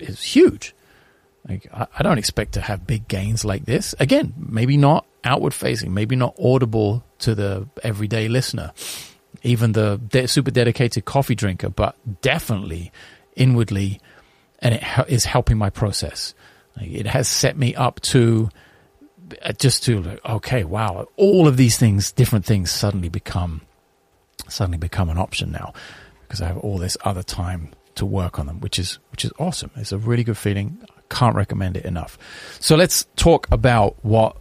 [0.00, 0.74] is huge.
[1.48, 3.94] Like, I, I don't expect to have big gains like this.
[3.98, 8.72] Again, maybe not outward facing, maybe not audible to the everyday listener,
[9.42, 12.92] even the de- super dedicated coffee drinker, but definitely
[13.36, 14.00] inwardly,
[14.60, 16.34] and it ha- is helping my process.
[16.76, 18.48] Like, it has set me up to
[19.42, 23.62] uh, just to okay, wow, all of these things, different things, suddenly become
[24.48, 25.72] suddenly become an option now
[26.22, 29.32] because I have all this other time to work on them, which is which is
[29.38, 29.70] awesome.
[29.76, 30.78] It's a really good feeling.
[31.12, 32.18] Can't recommend it enough.
[32.58, 34.36] So let's talk about what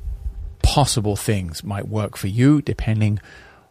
[0.63, 3.19] possible things might work for you depending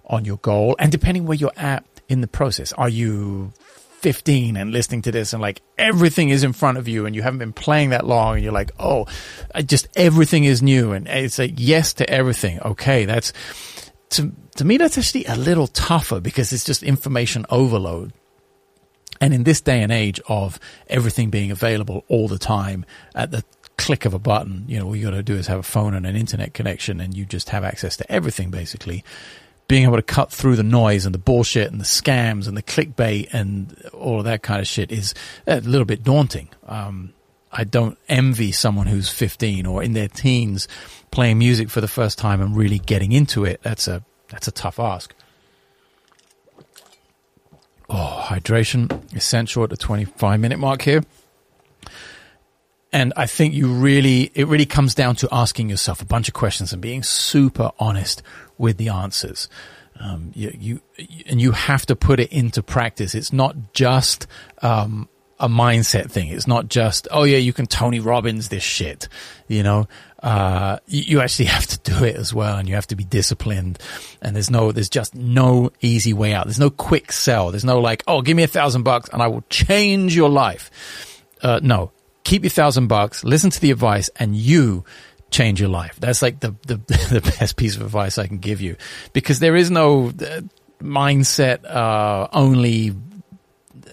[0.04, 2.72] on your goal and depending where you're at in the process.
[2.74, 3.52] Are you
[4.00, 7.22] 15 and listening to this and like everything is in front of you and you
[7.22, 9.06] haven't been playing that long and you're like, oh,
[9.64, 12.60] just everything is new and it's like yes to everything.
[12.60, 13.32] Okay, that's
[14.10, 18.12] to to me that's actually a little tougher because it's just information overload.
[19.20, 23.44] And in this day and age of everything being available all the time at the
[23.76, 25.94] click of a button, you know, all you got to do is have a phone
[25.94, 29.04] and an internet connection and you just have access to everything basically.
[29.68, 32.62] Being able to cut through the noise and the bullshit and the scams and the
[32.62, 35.14] clickbait and all of that kind of shit is
[35.46, 36.48] a little bit daunting.
[36.66, 37.12] Um,
[37.52, 40.66] I don't envy someone who's 15 or in their teens
[41.10, 43.60] playing music for the first time and really getting into it.
[43.62, 45.14] That's a, that's a tough ask.
[47.92, 51.02] Oh, hydration essential at the 25 minute mark here.
[52.92, 56.34] And I think you really, it really comes down to asking yourself a bunch of
[56.34, 58.22] questions and being super honest
[58.58, 59.48] with the answers.
[59.98, 60.80] Um, you, you,
[61.26, 63.14] and you have to put it into practice.
[63.14, 64.26] It's not just,
[64.62, 65.08] um,
[65.40, 66.28] a mindset thing.
[66.28, 69.08] It's not just, oh yeah, you can Tony Robbins this shit.
[69.48, 69.88] You know,
[70.22, 73.78] uh, you, actually have to do it as well and you have to be disciplined.
[74.20, 76.46] And there's no, there's just no easy way out.
[76.46, 77.50] There's no quick sell.
[77.50, 80.70] There's no like, oh, give me a thousand bucks and I will change your life.
[81.42, 81.90] Uh, no,
[82.22, 84.84] keep your thousand bucks, listen to the advice and you
[85.30, 85.96] change your life.
[85.98, 86.76] That's like the, the,
[87.10, 88.76] the best piece of advice I can give you
[89.14, 90.42] because there is no uh,
[90.82, 92.94] mindset, uh, only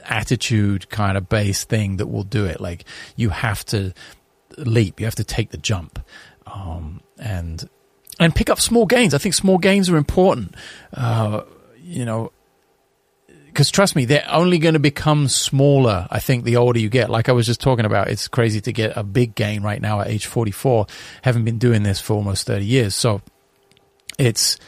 [0.08, 2.60] attitude kind of base thing that will do it.
[2.60, 3.93] Like you have to
[4.58, 6.00] leap, you have to take the jump,
[6.46, 7.70] um, and
[8.20, 9.13] and pick up small gains.
[9.13, 10.56] I think small gains are important.
[10.93, 11.43] Uh,
[11.82, 12.32] you know,
[13.58, 16.08] because trust me, they're only going to become smaller.
[16.12, 18.72] I think the older you get, like I was just talking about, it's crazy to
[18.72, 20.86] get a big gain right now at age 44.
[21.24, 22.93] Haven't been doing this for almost 30 years.
[22.93, 23.22] So
[24.20, 24.60] it's,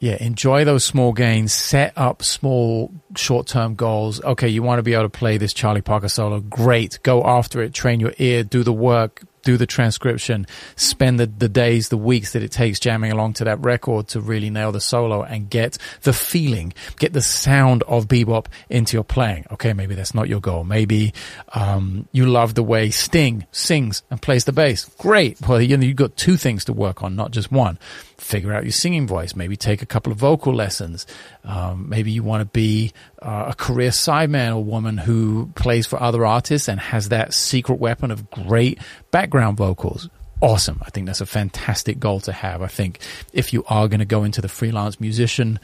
[0.00, 1.52] yeah, enjoy those small gains.
[1.52, 4.22] Set up small short term goals.
[4.24, 6.40] Okay, you want to be able to play this Charlie Parker solo.
[6.40, 6.98] Great.
[7.02, 7.74] Go after it.
[7.74, 8.42] Train your ear.
[8.42, 12.78] Do the work do the transcription, spend the, the days, the weeks that it takes
[12.80, 17.12] jamming along to that record to really nail the solo and get the feeling, get
[17.12, 19.46] the sound of bebop into your playing.
[19.52, 20.64] Okay, maybe that's not your goal.
[20.64, 21.14] Maybe
[21.52, 24.84] um, you love the way Sting sings and plays the bass.
[24.98, 25.40] Great.
[25.46, 27.78] Well, you know, you've got two things to work on, not just one.
[28.20, 29.34] Figure out your singing voice.
[29.34, 31.06] Maybe take a couple of vocal lessons.
[31.42, 36.00] Um, maybe you want to be uh, a career sideman or woman who plays for
[36.00, 38.78] other artists and has that secret weapon of great
[39.10, 40.08] background vocals.
[40.42, 40.80] Awesome.
[40.84, 42.62] I think that's a fantastic goal to have.
[42.62, 42.98] I think
[43.32, 45.58] if you are going to go into the freelance musician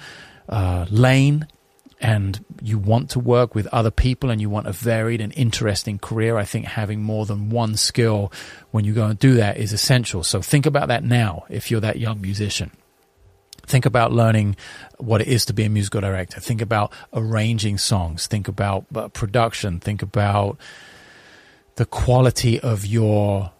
[0.48, 1.46] uh, lane
[2.00, 5.98] and you want to work with other people and you want a varied and interesting
[5.98, 8.32] career, I think having more than one skill
[8.70, 10.22] when you go and do that is essential.
[10.22, 12.70] So think about that now if you're that young musician.
[13.66, 14.56] Think about learning
[14.98, 16.38] what it is to be a musical director.
[16.38, 18.26] Think about arranging songs.
[18.26, 19.80] Think about uh, production.
[19.80, 20.56] Think about
[21.74, 23.50] the quality of your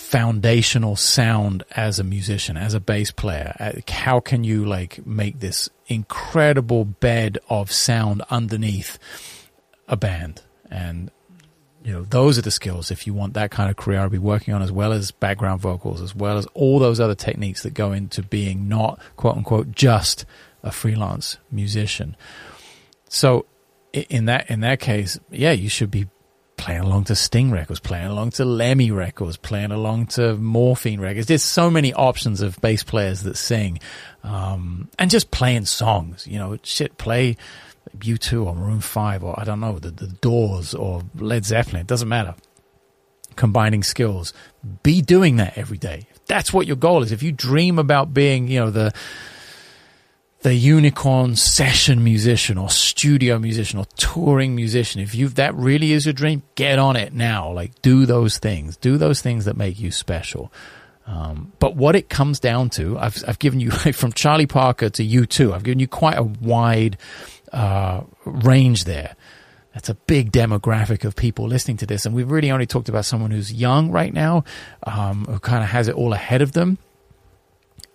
[0.00, 3.54] foundational sound as a musician, as a bass player.
[3.60, 8.98] Uh, how can you like make this incredible bed of sound underneath
[9.86, 10.42] a band?
[10.70, 11.10] And
[11.84, 14.18] you know, those are the skills if you want that kind of career I'll be
[14.18, 17.74] working on as well as background vocals, as well as all those other techniques that
[17.74, 20.24] go into being not quote unquote just
[20.62, 22.16] a freelance musician.
[23.08, 23.44] So
[23.92, 26.08] in that in that case, yeah, you should be
[26.60, 31.26] playing along to Sting records, playing along to Lemmy records, playing along to Morphine records.
[31.26, 33.80] There's so many options of bass players that sing,
[34.22, 36.26] um, and just playing songs.
[36.26, 37.38] You know, shit, play
[37.98, 41.80] U2 or Maroon 5 or I don't know, the, the Doors or Led Zeppelin.
[41.80, 42.34] It doesn't matter.
[43.36, 44.34] Combining skills.
[44.82, 46.06] Be doing that every day.
[46.26, 47.10] That's what your goal is.
[47.10, 48.92] If you dream about being, you know, the,
[50.42, 56.06] the unicorn session musician or studio musician or touring musician, if you that really is
[56.06, 57.50] your dream, get on it now.
[57.52, 58.76] Like do those things.
[58.76, 60.50] Do those things that make you special.
[61.06, 65.04] Um, but what it comes down to, I've, I've given you from Charlie Parker to
[65.04, 65.52] U2.
[65.52, 66.96] I've given you quite a wide
[67.52, 69.16] uh, range there.
[69.74, 72.06] That's a big demographic of people listening to this.
[72.06, 74.44] And we've really only talked about someone who's young right now,
[74.84, 76.78] um, who kind of has it all ahead of them.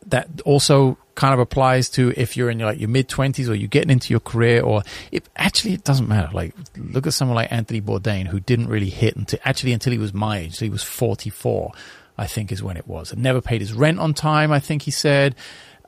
[0.07, 3.55] That also kind of applies to if you're in your, like your mid twenties or
[3.55, 6.29] you're getting into your career or it actually it doesn't matter.
[6.33, 9.99] Like look at someone like Anthony Bourdain who didn't really hit until actually until he
[9.99, 10.55] was my age.
[10.55, 11.71] So he was 44,
[12.17, 13.11] I think is when it was.
[13.11, 14.51] And never paid his rent on time.
[14.51, 15.35] I think he said,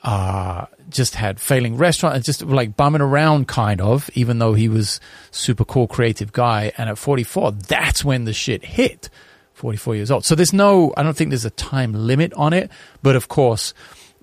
[0.03, 4.69] uh, just had failing restaurant and just like bumming around kind of, even though he
[4.69, 4.99] was
[5.31, 6.71] super cool, creative guy.
[6.77, 9.09] And at 44, that's when the shit hit.
[9.53, 10.23] 44 years old.
[10.23, 12.69] So there's no, I don't think there's a time limit on it,
[13.01, 13.73] but of course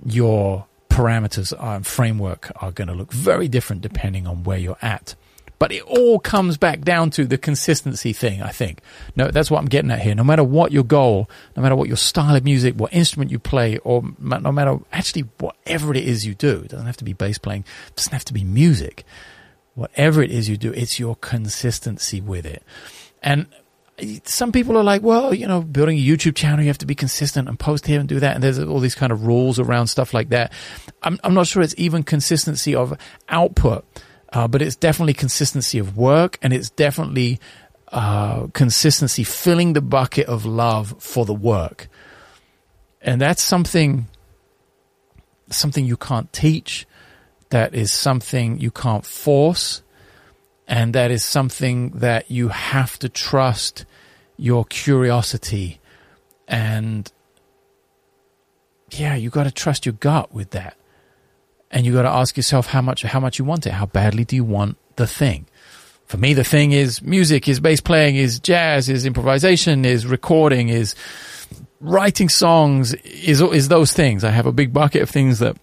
[0.05, 5.17] your parameters and framework are going to look very different depending on where you're at.
[5.59, 8.81] But it all comes back down to the consistency thing, I think.
[9.17, 10.15] No, that's what I'm getting at here.
[10.15, 13.41] No matter what your goal, no matter what your style of music, what instrument you
[13.41, 17.13] play, or no matter actually whatever it is you do, it doesn't have to be
[17.13, 19.05] bass playing, it doesn't have to be music.
[19.75, 22.63] Whatever it is you do, it's your consistency with it.
[23.21, 23.47] And
[24.25, 26.95] some people are like, well, you know, building a YouTube channel, you have to be
[26.95, 28.35] consistent and post here and do that.
[28.35, 30.53] And there's all these kind of rules around stuff like that.
[31.03, 32.97] I'm, I'm not sure it's even consistency of
[33.29, 33.85] output
[34.35, 37.39] uh, but it's definitely consistency of work and it's definitely
[37.93, 41.89] uh, consistency filling the bucket of love for the work.
[43.01, 44.09] And that's something
[45.51, 46.87] something you can't teach.
[47.51, 49.83] That is something you can't force.
[50.67, 53.85] And that is something that you have to trust
[54.37, 55.81] your curiosity
[56.49, 57.11] and
[58.91, 60.77] yeah, you got to trust your gut with that
[61.71, 63.73] and you got to ask yourself how much how much you want it.
[63.73, 65.47] How badly do you want the thing?
[66.07, 70.69] For me, the thing is music, is bass playing, is jazz, is improvisation, is recording,
[70.69, 70.95] is
[71.81, 74.23] writing songs, is is those things.
[74.23, 75.57] I have a big bucket of things that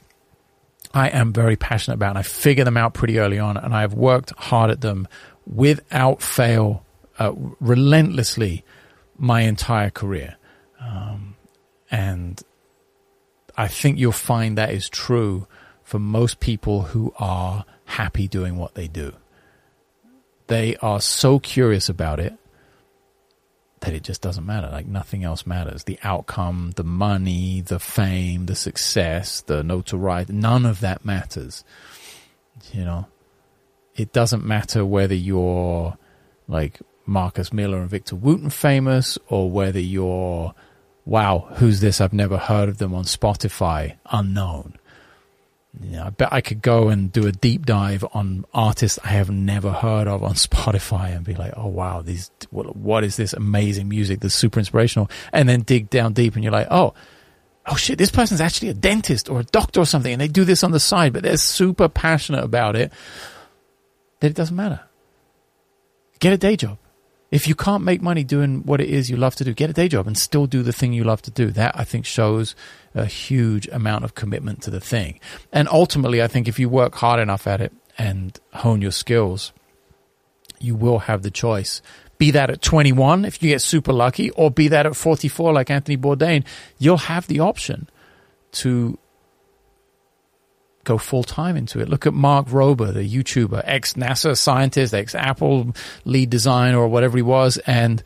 [0.94, 2.12] I am very passionate about.
[2.12, 5.08] And I figure them out pretty early on, and I've worked hard at them
[5.46, 6.86] without fail,
[7.20, 8.64] uh, relentlessly,
[9.18, 10.38] my entire career.
[10.80, 11.36] Um,
[11.90, 12.42] and
[13.58, 15.48] I think you'll find that is true
[15.84, 19.14] for most people who are happy doing what they do.
[20.48, 22.34] They are so curious about it
[23.82, 24.70] that it just doesn't matter.
[24.72, 25.84] Like nothing else matters.
[25.84, 31.64] The outcome, the money, the fame, the success, the notoriety, none of that matters.
[32.72, 33.08] You know,
[33.96, 35.98] it doesn't matter whether you're
[36.48, 40.54] like Marcus Miller and Victor Wooten famous or whether you're,
[41.06, 42.00] wow, who's this?
[42.00, 44.78] I've never heard of them on Spotify, unknown.
[45.80, 49.30] Yeah, I bet I could go and do a deep dive on artists I have
[49.30, 53.34] never heard of on Spotify and be like, oh wow, these what, what is this
[53.34, 55.10] amazing music that's super inspirational?
[55.32, 56.94] And then dig down deep and you're like, oh,
[57.68, 60.44] oh shit, this person's actually a dentist or a doctor or something, and they do
[60.44, 62.92] this on the side, but they're super passionate about it.
[64.20, 64.82] That it doesn't matter.
[66.20, 66.78] Get a day job.
[67.32, 69.74] If you can't make money doing what it is you love to do, get a
[69.74, 71.50] day job and still do the thing you love to do.
[71.50, 72.56] That I think shows
[72.94, 75.20] a huge amount of commitment to the thing.
[75.52, 79.54] And ultimately, I think if you work hard enough at it and hone your skills,
[80.60, 81.82] you will have the choice.
[82.18, 85.72] Be that at 21, if you get super lucky, or be that at 44, like
[85.72, 86.46] Anthony Bourdain,
[86.78, 87.90] you'll have the option
[88.52, 88.98] to
[90.84, 91.90] go full time into it.
[91.90, 95.74] Look at Mark Rober, the YouTuber, ex NASA scientist, ex Apple
[96.06, 98.04] lead designer, or whatever he was, and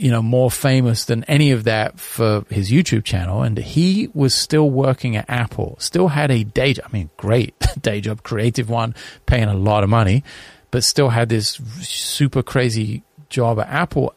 [0.00, 3.42] you know, more famous than any of that for his YouTube channel.
[3.42, 6.86] And he was still working at Apple, still had a day job.
[6.88, 8.94] I mean, great day job, creative one,
[9.26, 10.24] paying a lot of money,
[10.70, 14.14] but still had this super crazy job at Apple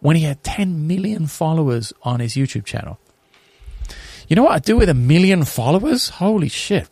[0.00, 2.98] when he had 10 million followers on his YouTube channel.
[4.28, 6.10] You know what I do with a million followers?
[6.10, 6.90] Holy shit.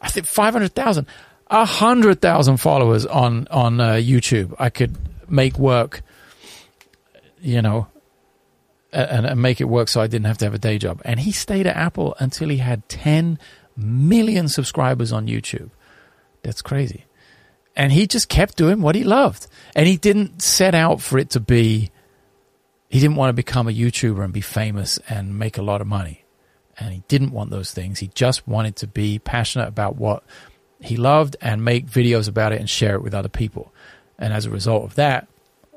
[0.00, 1.04] I think 500,000,
[1.48, 4.54] 100,000 followers on, on uh, YouTube.
[4.56, 4.96] I could
[5.28, 6.02] make work
[7.40, 7.88] you know,
[8.92, 11.00] and, and make it work so I didn't have to have a day job.
[11.04, 13.38] And he stayed at Apple until he had 10
[13.76, 15.70] million subscribers on YouTube.
[16.42, 17.04] That's crazy.
[17.76, 19.46] And he just kept doing what he loved.
[19.74, 21.90] And he didn't set out for it to be,
[22.88, 25.86] he didn't want to become a YouTuber and be famous and make a lot of
[25.86, 26.24] money.
[26.78, 27.98] And he didn't want those things.
[27.98, 30.24] He just wanted to be passionate about what
[30.80, 33.72] he loved and make videos about it and share it with other people.
[34.18, 35.28] And as a result of that,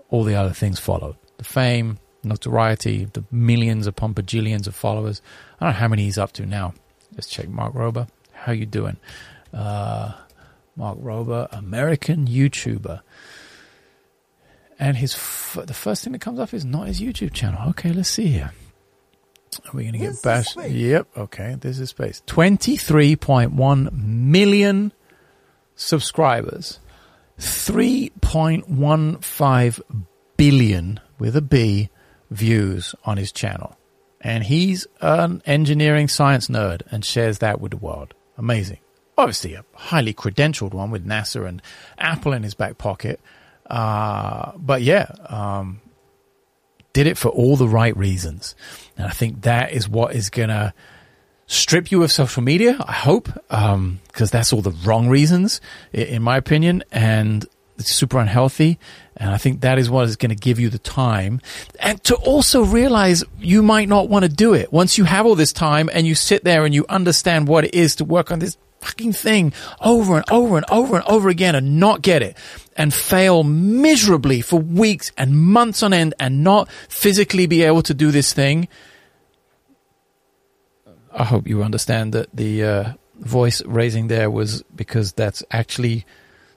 [0.10, 5.22] all the other things followed the fame, notoriety, the millions upon bajillions of followers.
[5.60, 6.74] I don't know how many he's up to now.
[7.12, 8.08] Let's check Mark Rober.
[8.32, 8.98] How you doing?
[9.54, 10.14] Uh,
[10.76, 13.02] Mark Rober, American YouTuber.
[14.80, 17.70] And his f- the first thing that comes up is not his YouTube channel.
[17.70, 18.52] Okay, let's see here.
[19.66, 20.58] Are we going to get bashed?
[20.58, 21.08] Yep.
[21.16, 22.24] Okay, this is space.
[22.26, 24.92] 23.1 million
[25.76, 26.80] subscribers.
[27.38, 29.82] 3.15
[30.38, 31.90] billion with a B
[32.32, 33.78] views on his channel.
[34.20, 38.14] And he's an engineering science nerd and shares that with the world.
[38.38, 38.80] Amazing.
[39.18, 41.62] Obviously, a highly credentialed one with NASA and
[41.98, 43.22] Apple in his back pocket.
[43.70, 45.80] Uh, but yeah, um,
[46.92, 48.54] did it for all the right reasons.
[48.98, 50.74] And I think that is what is going to
[51.48, 55.62] strip you of social media, I hope, because um, that's all the wrong reasons,
[55.94, 56.84] in my opinion.
[56.92, 57.46] And
[57.78, 58.80] it's super unhealthy.
[59.18, 61.40] And I think that is what is going to give you the time
[61.80, 65.36] and to also realize you might not want to do it once you have all
[65.36, 68.40] this time and you sit there and you understand what it is to work on
[68.40, 72.36] this fucking thing over and over and over and over again and not get it
[72.76, 77.94] and fail miserably for weeks and months on end and not physically be able to
[77.94, 78.68] do this thing.
[81.14, 86.06] I hope you understand that the uh, voice raising there was because that's actually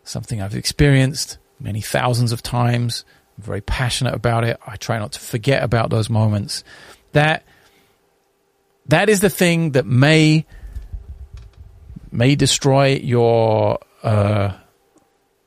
[0.09, 3.04] something I've experienced many thousands of times.
[3.36, 4.59] I'm very passionate about it.
[4.66, 6.64] I try not to forget about those moments.
[7.12, 7.44] That
[8.86, 10.46] that is the thing that may
[12.11, 14.52] may destroy your uh,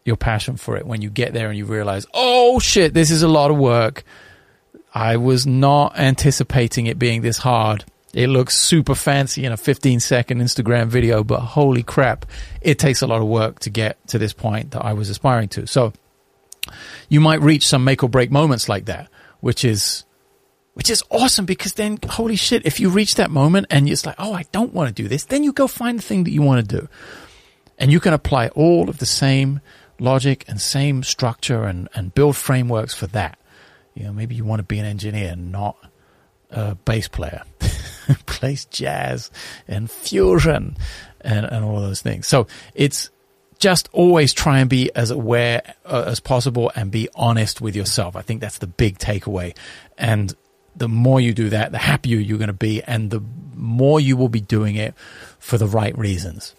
[0.05, 3.21] your passion for it when you get there and you realize, oh shit, this is
[3.21, 4.03] a lot of work.
[4.93, 7.85] I was not anticipating it being this hard.
[8.13, 12.25] It looks super fancy in a 15 second Instagram video, but holy crap,
[12.61, 15.49] it takes a lot of work to get to this point that I was aspiring
[15.49, 15.67] to.
[15.67, 15.93] So
[17.07, 19.09] you might reach some make or break moments like that,
[19.41, 20.05] which is
[20.73, 24.15] which is awesome because then, holy shit, if you reach that moment and it's like,
[24.17, 26.41] oh, I don't want to do this, then you go find the thing that you
[26.41, 26.87] want to do.
[27.77, 29.59] And you can apply all of the same
[29.99, 33.37] logic and same structure and, and build frameworks for that.
[33.93, 35.75] You know, maybe you want to be an engineer, not
[36.49, 37.43] a bass player.
[38.25, 39.29] Plays jazz
[39.67, 40.77] and fusion
[41.21, 42.27] and, and all those things.
[42.27, 43.11] So it's
[43.59, 48.15] just always try and be as aware uh, as possible and be honest with yourself.
[48.15, 49.55] I think that's the big takeaway.
[49.97, 50.33] And
[50.75, 53.21] the more you do that, the happier you're going to be, and the
[53.53, 54.95] more you will be doing it
[55.37, 56.55] for the right reasons.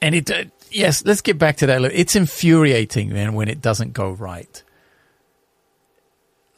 [0.00, 1.82] And it, uh, yes, let's get back to that.
[1.84, 4.62] It's infuriating, man, when it doesn't go right.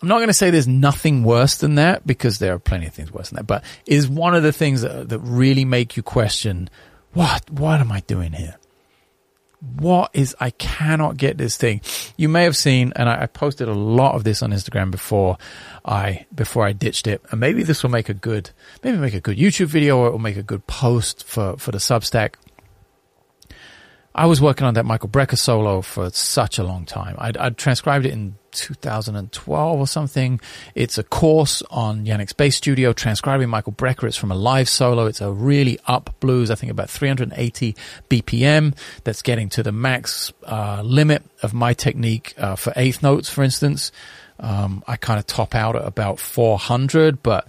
[0.00, 2.94] I'm not going to say there's nothing worse than that because there are plenty of
[2.94, 6.02] things worse than that, but is one of the things that, that really make you
[6.02, 6.70] question
[7.14, 8.56] what what am I doing here?
[9.60, 11.80] what is I cannot get this thing.
[12.16, 15.36] You may have seen, and I, I, posted a lot of this on Instagram before
[15.84, 18.50] I before I ditched it, and maybe this will make a good
[18.84, 21.72] maybe make a good YouTube video or it will make a good post for for
[21.72, 22.34] the Substack.
[24.14, 27.14] I was working on that Michael Brecker solo for such a long time.
[27.18, 30.40] I'd, I'd, transcribed it in 2012 or something.
[30.74, 34.08] It's a course on Yannick's Bass Studio, transcribing Michael Brecker.
[34.08, 35.06] It's from a live solo.
[35.06, 37.76] It's a really up blues, I think about 380
[38.08, 38.76] BPM.
[39.04, 43.44] That's getting to the max uh, limit of my technique uh, for eighth notes, for
[43.44, 43.92] instance.
[44.40, 47.48] Um, I kind of top out at about 400, but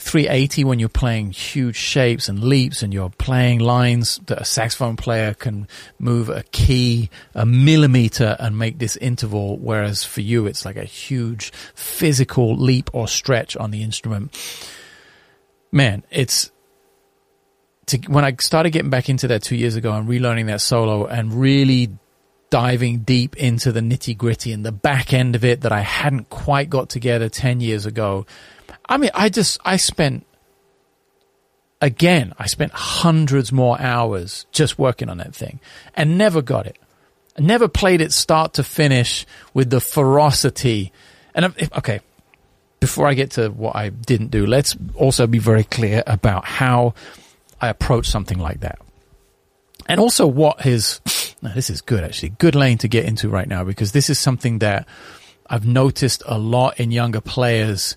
[0.00, 4.96] 380 when you're playing huge shapes and leaps and you're playing lines that a saxophone
[4.96, 10.64] player can move a key a millimeter and make this interval whereas for you it's
[10.64, 14.34] like a huge physical leap or stretch on the instrument.
[15.70, 16.50] Man it's
[17.86, 21.06] to, when I started getting back into that two years ago and relearning that solo
[21.06, 21.90] and really
[22.48, 26.30] diving deep into the nitty gritty and the back end of it that I hadn't
[26.30, 28.26] quite got together 10 years ago
[28.90, 30.26] I mean, I just, I spent,
[31.80, 35.60] again, I spent hundreds more hours just working on that thing
[35.94, 36.76] and never got it.
[37.38, 39.24] I never played it start to finish
[39.54, 40.92] with the ferocity.
[41.36, 42.00] And okay,
[42.80, 46.94] before I get to what I didn't do, let's also be very clear about how
[47.60, 48.80] I approach something like that.
[49.86, 51.00] And also what his,
[51.42, 54.58] this is good actually, good lane to get into right now because this is something
[54.58, 54.88] that
[55.46, 57.96] I've noticed a lot in younger players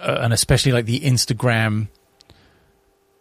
[0.00, 1.88] Uh, and especially like the Instagram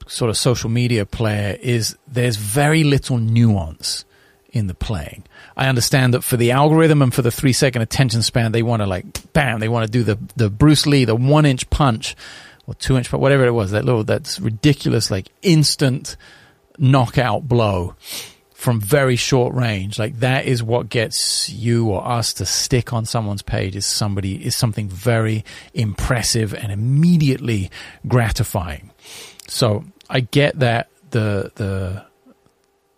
[0.08, 4.06] sort of social media player is there's very little nuance
[4.52, 5.24] in the playing.
[5.56, 8.82] I understand that for the algorithm and for the three second attention span, they want
[8.82, 12.16] to like bam, they want to do the the Bruce Lee, the one inch punch
[12.66, 16.16] or two inch, punch, whatever it was, that little that's ridiculous, like instant
[16.78, 17.96] knockout blow
[18.60, 19.98] from very short range.
[19.98, 24.46] Like that is what gets you or us to stick on someone's page is somebody
[24.46, 27.72] is something very impressive and immediately
[28.06, 28.92] gratifying.
[29.48, 32.04] So I get that the the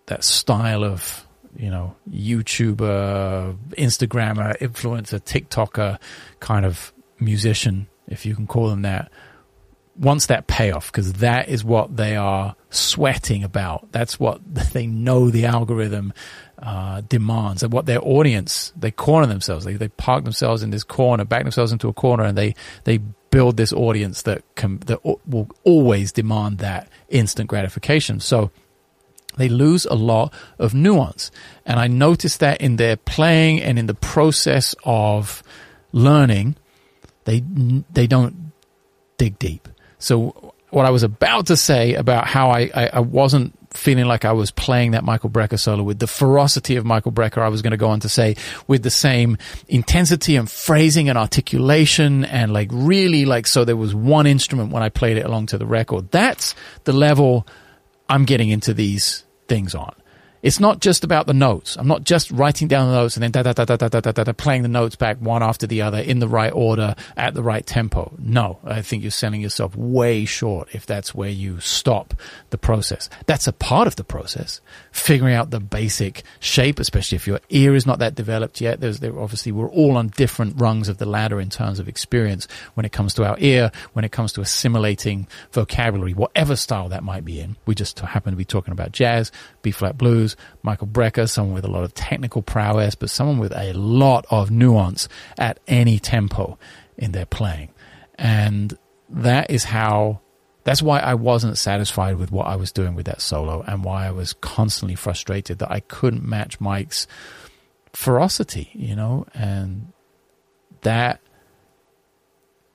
[0.07, 5.99] that style of you know YouTuber, Instagrammer, influencer, TikToker
[6.39, 9.11] kind of musician, if you can call them that,
[9.95, 13.91] wants that payoff because that is what they are sweating about.
[13.91, 14.41] That's what
[14.73, 16.13] they know the algorithm
[16.59, 19.65] uh, demands and what their audience, they corner themselves.
[19.65, 22.99] They, they park themselves in this corner, back themselves into a corner and they, they
[23.31, 28.19] build this audience that can, that will always demand that instant gratification.
[28.19, 28.51] So
[29.37, 31.31] they lose a lot of nuance.
[31.65, 35.41] And I noticed that in their playing and in the process of
[35.91, 36.57] learning,
[37.23, 37.43] they,
[37.91, 38.51] they don't
[39.17, 39.67] dig deep.
[40.01, 44.25] So what I was about to say about how I, I, I wasn't feeling like
[44.25, 47.41] I was playing that Michael Brecker solo with the ferocity of Michael Brecker.
[47.41, 48.35] I was going to go on to say
[48.67, 49.37] with the same
[49.67, 54.83] intensity and phrasing and articulation and like really like, so there was one instrument when
[54.83, 56.11] I played it along to the record.
[56.11, 57.47] That's the level
[58.09, 59.93] I'm getting into these things on.
[60.41, 61.77] It's not just about the notes.
[61.77, 64.11] I'm not just writing down the notes and then da da da da da da
[64.11, 67.33] da, da playing the notes back one after the other in the right order at
[67.33, 68.11] the right tempo.
[68.17, 72.15] No, I think you're selling yourself way short if that's where you stop
[72.49, 73.09] the process.
[73.27, 74.61] That's a part of the process.
[74.91, 78.79] Figuring out the basic shape, especially if your ear is not that developed yet.
[78.79, 82.47] There's there obviously we're all on different rungs of the ladder in terms of experience
[82.73, 87.03] when it comes to our ear, when it comes to assimilating vocabulary, whatever style that
[87.03, 87.57] might be in.
[87.67, 89.31] We just happen to be talking about jazz,
[89.61, 90.30] B flat blues
[90.63, 94.51] Michael Brecker, someone with a lot of technical prowess, but someone with a lot of
[94.51, 95.07] nuance
[95.37, 96.57] at any tempo
[96.97, 97.69] in their playing.
[98.15, 98.77] And
[99.09, 100.21] that is how
[100.63, 104.05] that's why I wasn't satisfied with what I was doing with that solo and why
[104.05, 107.07] I was constantly frustrated that I couldn't match Mike's
[107.93, 109.91] ferocity, you know, and
[110.81, 111.19] that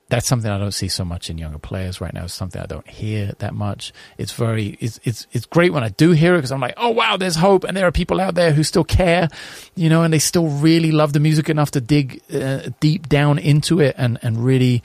[0.09, 2.25] that's something I don't see so much in younger players right now.
[2.25, 3.93] It's something I don't hear that much.
[4.19, 6.91] It's very, it's, it's, it's great when I do hear it because I'm like, oh
[6.91, 7.65] wow, there's hope.
[7.65, 9.29] And there are people out there who still care,
[9.75, 13.39] you know, and they still really love the music enough to dig uh, deep down
[13.39, 14.83] into it and, and really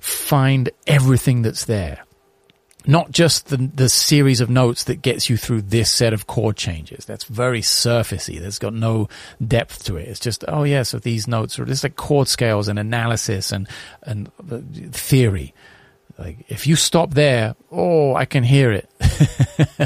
[0.00, 2.04] find everything that's there
[2.86, 6.56] not just the the series of notes that gets you through this set of chord
[6.56, 7.04] changes.
[7.04, 8.40] That's very surfacey.
[8.40, 9.08] That's got no
[9.46, 10.08] depth to it.
[10.08, 13.68] It's just oh yeah, so these notes are just like chord scales and analysis and
[14.02, 14.30] and
[14.92, 15.54] theory.
[16.18, 18.88] Like if you stop there, oh, I can hear it.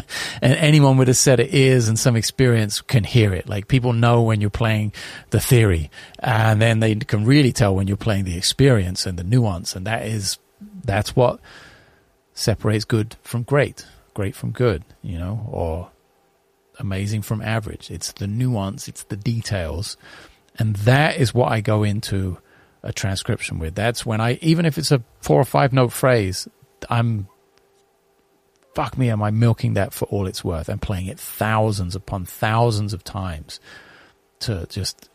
[0.42, 3.49] and anyone with a set of ears and some experience can hear it.
[3.49, 4.92] Like people know when you're playing
[5.30, 9.24] the theory, and then they can really tell when you're playing the experience and the
[9.24, 9.74] nuance.
[9.74, 10.38] And that is
[10.84, 11.40] that's what
[12.39, 13.84] separates good from great,
[14.14, 15.91] great from good, you know, or
[16.78, 17.91] amazing from average.
[17.91, 19.97] It's the nuance, it's the details.
[20.59, 22.39] And that is what I go into
[22.82, 23.74] a transcription with.
[23.74, 26.49] That's when I, even if it's a four or five note phrase,
[26.89, 27.26] I'm,
[28.74, 30.68] fuck me, am I milking that for all it's worth?
[30.68, 33.59] I'm playing it thousands upon thousands of times
[34.41, 35.09] to just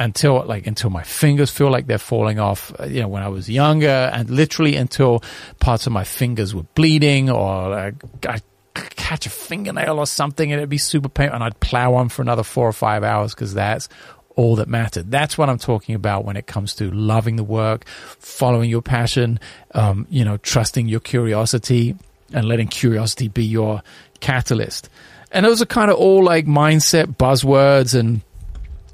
[0.00, 2.72] until like until my fingers feel like they're falling off.
[2.80, 5.22] Uh, you know, when I was younger, and literally until
[5.60, 7.90] parts of my fingers were bleeding, or uh,
[8.26, 8.40] I
[8.74, 12.22] catch a fingernail or something, and it'd be super painful, and I'd plow on for
[12.22, 13.90] another four or five hours because that's
[14.36, 15.10] all that mattered.
[15.10, 19.38] That's what I'm talking about when it comes to loving the work, following your passion,
[19.74, 21.94] um, you know, trusting your curiosity,
[22.32, 23.82] and letting curiosity be your
[24.20, 24.88] catalyst.
[25.30, 28.22] And those are kind of all like mindset buzzwords and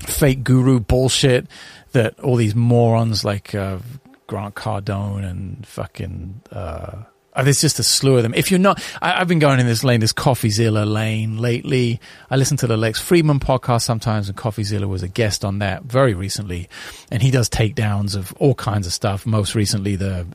[0.07, 1.47] fake guru bullshit
[1.93, 3.79] that all these morons like uh,
[4.27, 6.43] Grant Cardone and fucking.
[6.51, 7.03] Uh,
[7.43, 8.33] there's just a slew of them.
[8.33, 12.01] If you're not, I, have been going in this lane, this CoffeeZilla lane lately.
[12.31, 15.85] I listen to the Lex Fridman podcast sometimes, and CoffeeZilla was a guest on that
[15.85, 16.69] very recently,
[17.11, 19.27] and he does takedowns of all kinds of stuff.
[19.27, 20.27] Most recently, the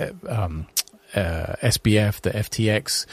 [0.00, 0.66] uh, um,
[1.14, 3.06] uh, SBF, the FTX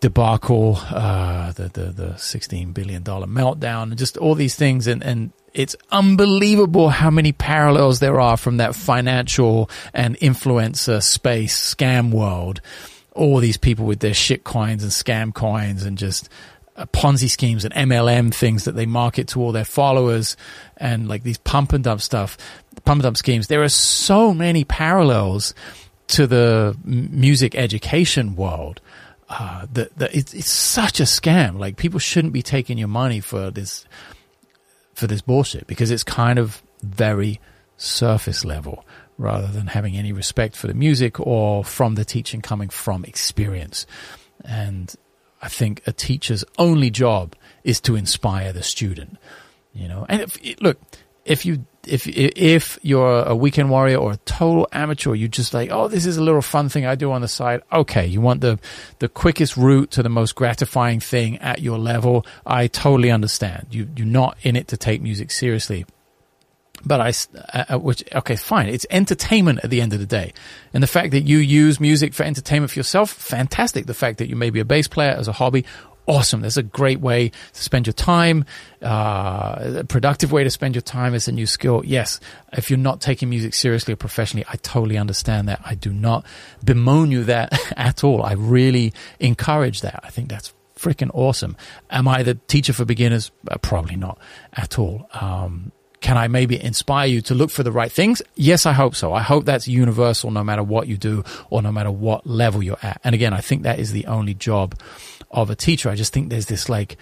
[0.00, 4.86] debacle, uh, the, the, the $16 billion meltdown, and just all these things.
[4.88, 11.74] And, and it's unbelievable how many parallels there are from that financial and influencer space
[11.74, 12.60] scam world.
[13.12, 16.30] All these people with their shit coins and scam coins and just
[16.76, 20.36] uh, Ponzi schemes and MLM things that they market to all their followers
[20.78, 22.38] and like these pump and dump stuff,
[22.84, 23.48] pump and dump schemes.
[23.48, 25.54] There are so many parallels
[26.08, 28.80] to the music education world
[29.28, 31.58] uh, that, that it's, it's such a scam.
[31.58, 33.84] Like people shouldn't be taking your money for this
[34.94, 37.40] for this bullshit because it's kind of very
[37.76, 38.84] surface level
[39.18, 43.86] rather than having any respect for the music or from the teaching coming from experience.
[44.44, 44.94] And
[45.40, 47.34] I think a teacher's only job
[47.64, 49.18] is to inspire the student,
[49.72, 50.06] you know.
[50.08, 50.78] And if, look,
[51.24, 55.70] if you if if you're a weekend warrior or a total amateur, you just like,
[55.72, 57.62] oh, this is a little fun thing I do on the side.
[57.72, 58.58] Okay, you want the
[59.00, 62.24] the quickest route to the most gratifying thing at your level.
[62.46, 63.68] I totally understand.
[63.70, 65.84] You you're not in it to take music seriously.
[66.84, 67.12] But I,
[67.52, 68.68] uh, uh which okay, fine.
[68.68, 70.32] It's entertainment at the end of the day,
[70.72, 73.86] and the fact that you use music for entertainment for yourself, fantastic.
[73.86, 75.64] The fact that you may be a bass player as a hobby,
[76.06, 76.40] awesome.
[76.40, 78.44] That's a great way to spend your time.
[78.82, 81.82] Uh, a productive way to spend your time is a new skill.
[81.84, 82.20] Yes,
[82.52, 85.60] if you're not taking music seriously or professionally, I totally understand that.
[85.64, 86.26] I do not
[86.64, 88.22] bemoan you that at all.
[88.22, 90.00] I really encourage that.
[90.02, 91.56] I think that's freaking awesome.
[91.90, 93.30] Am I the teacher for beginners?
[93.48, 94.18] Uh, probably not
[94.52, 95.08] at all.
[95.12, 95.72] Um,
[96.02, 98.20] can I maybe inspire you to look for the right things?
[98.34, 99.14] Yes, I hope so.
[99.14, 102.78] I hope that's universal no matter what you do or no matter what level you're
[102.82, 103.00] at.
[103.04, 104.74] And again, I think that is the only job
[105.32, 105.88] of a teacher.
[105.88, 106.96] I just think there's this like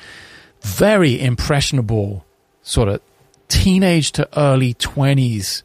[0.62, 2.24] very impressionable
[2.62, 3.01] sort of
[3.49, 5.62] teenage to early 20s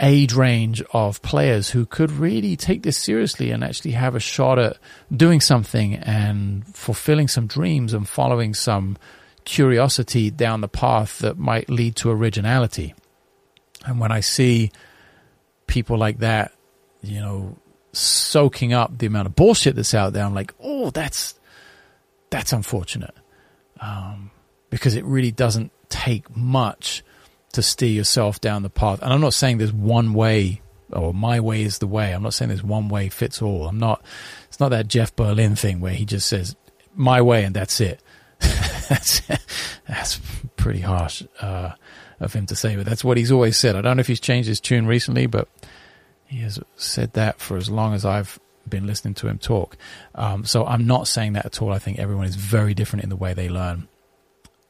[0.00, 4.58] age range of players who could really take this seriously and actually have a shot
[4.58, 4.78] at
[5.14, 8.96] doing something and fulfilling some dreams and following some
[9.44, 12.94] curiosity down the path that might lead to originality.
[13.84, 14.70] And when I see
[15.66, 16.52] people like that,
[17.02, 17.58] you know,
[17.92, 21.34] soaking up the amount of bullshit that's out there, I'm like, oh, that's
[22.30, 23.14] that's unfortunate
[23.80, 24.30] um,
[24.70, 27.02] because it really doesn't take much
[27.52, 29.00] to steer yourself down the path.
[29.02, 30.62] And I'm not saying there's one way
[30.92, 32.12] or my way is the way.
[32.12, 33.66] I'm not saying there's one way fits all.
[33.66, 34.02] I'm not.
[34.48, 36.56] It's not that Jeff Berlin thing where he just says
[36.94, 38.02] my way and that's it
[38.88, 39.22] that's
[39.86, 40.20] that's
[40.56, 41.72] pretty harsh uh,
[42.18, 43.76] of him to say, but that's what he's always said.
[43.76, 45.48] I don't know if he's changed his tune recently, but
[46.26, 48.38] he has said that for as long as I've
[48.68, 49.76] been listening to him talk.
[50.14, 51.72] Um, so I'm not saying that at all.
[51.72, 53.88] I think everyone is very different in the way they learn,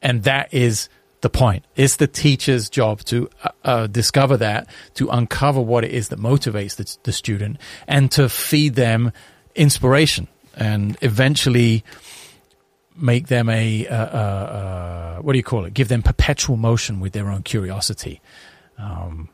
[0.03, 0.89] and that is
[1.21, 1.65] the point.
[1.77, 6.19] It's the teacher's job to uh, uh, discover that, to uncover what it is that
[6.19, 9.13] motivates the, the student, and to feed them
[9.55, 11.85] inspiration, and eventually
[12.97, 15.75] make them a uh, uh, uh, what do you call it?
[15.75, 18.21] Give them perpetual motion with their own curiosity.
[18.79, 19.29] Um,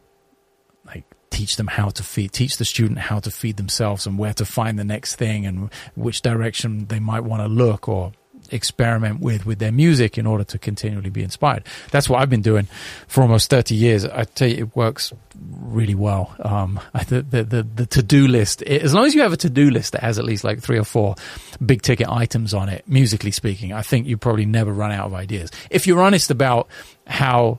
[0.85, 1.05] like
[1.37, 4.47] teach them how to feed, teach the student how to feed themselves and where to
[4.47, 8.13] find the next thing and which direction they might want to look or
[8.51, 11.63] experiment with with their music in order to continually be inspired.
[11.91, 12.69] That's what I've been doing
[13.07, 14.07] for almost 30 years.
[14.07, 15.13] I tell you, it works
[15.61, 16.35] really well.
[16.39, 19.93] Um, the, the, the, the to-do list, as long as you have a to-do list
[19.93, 21.17] that has at least like three or four
[21.65, 25.13] big ticket items on it, musically speaking, I think you probably never run out of
[25.13, 25.51] ideas.
[25.71, 26.69] If you're honest about
[27.07, 27.59] how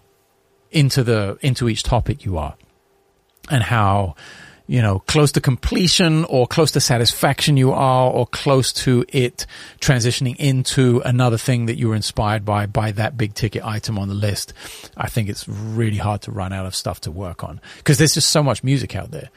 [0.72, 2.56] into the, into each topic you are
[3.50, 4.16] and how,
[4.68, 9.46] you know, close to completion or close to satisfaction you are or close to it
[9.80, 14.08] transitioning into another thing that you were inspired by, by that big ticket item on
[14.08, 14.54] the list.
[14.96, 18.14] I think it's really hard to run out of stuff to work on because there's
[18.14, 19.30] just so much music out there,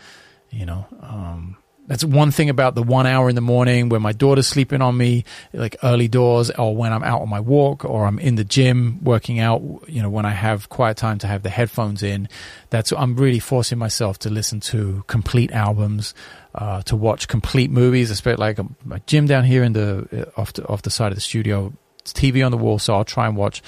[0.51, 1.57] you know, um,
[1.91, 4.97] that's one thing about the one hour in the morning when my daughter's sleeping on
[4.97, 8.45] me, like early doors, or when I'm out on my walk, or I'm in the
[8.45, 9.61] gym working out.
[9.89, 12.29] You know, when I have quiet time to have the headphones in,
[12.71, 16.15] that's I'm really forcing myself to listen to complete albums,
[16.55, 18.13] uh, to watch complete movies.
[18.13, 21.17] Especially like my gym down here in the uh, off the, off the side of
[21.17, 23.65] the studio, it's TV on the wall, so I'll try and watch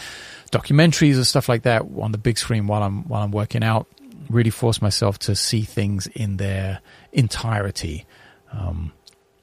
[0.52, 3.88] documentaries and stuff like that on the big screen while I'm while I'm working out.
[4.30, 6.80] Really force myself to see things in their
[7.12, 8.06] entirety
[8.52, 8.92] um,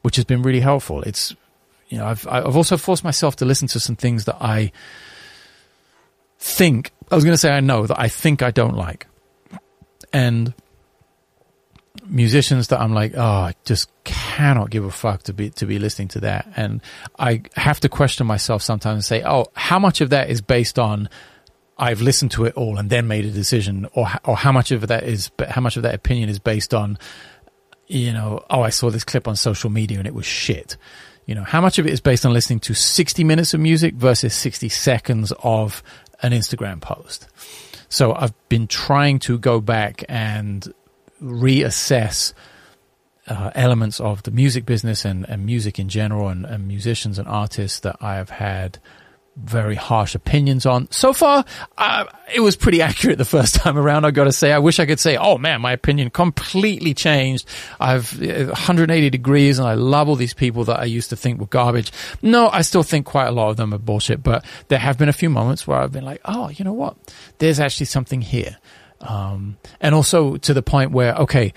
[0.02, 1.02] which has been really helpful.
[1.04, 1.36] It's
[1.90, 4.72] you know I've I've also forced myself to listen to some things that I
[6.40, 9.08] think I was going to say I know that I think I don't like,
[10.14, 10.54] and
[12.06, 15.80] musicians that I'm like, oh, I just cannot give a fuck to be to be
[15.80, 16.82] listening to that, and
[17.18, 20.80] I have to question myself sometimes and say, oh, how much of that is based
[20.80, 21.10] on
[21.78, 24.88] I've listened to it all and then made a decision, or or how much of
[24.88, 26.98] that is how much of that opinion is based on
[27.90, 30.78] you know, oh, I saw this clip on social media and it was shit.
[31.26, 33.96] You know, how much of it is based on listening to 60 minutes of music
[33.96, 35.84] versus 60 seconds of
[36.22, 37.28] an Instagram post?
[37.90, 40.72] So I've been trying to go back and
[41.22, 42.34] reassess
[43.28, 47.28] uh, elements of the music business and, and music in general and, and musicians and
[47.28, 48.80] artists that I have had
[49.44, 50.92] very harsh opinions on.
[50.92, 51.46] So far,
[51.78, 54.06] uh, it was pretty accurate the first time around.
[54.06, 57.48] I got to say, I wish I could say, oh man, my opinion completely changed.
[57.80, 61.40] I've 180 uh, degrees, and I love all these people that I used to think
[61.40, 61.92] were garbage.
[62.22, 65.10] No, I still think quite a lot of them are bullshit, but there have been
[65.10, 66.98] a few moments where I've been like, oh, you know what?
[67.38, 68.58] There's actually something here.
[69.02, 71.54] Um, and also to the point where, okay,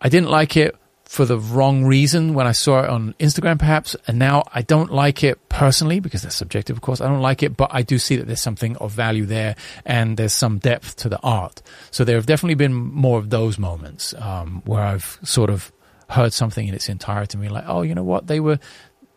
[0.00, 0.76] I didn't like it
[1.08, 3.96] for the wrong reason when I saw it on Instagram, perhaps.
[4.06, 7.00] And now I don't like it personally because that's subjective, of course.
[7.00, 9.56] I don't like it, but I do see that there's something of value there
[9.86, 11.62] and there's some depth to the art.
[11.90, 15.72] So there have definitely been more of those moments um, where I've sort of
[16.10, 18.26] heard something in its entirety and be like, oh, you know what?
[18.26, 18.58] They were,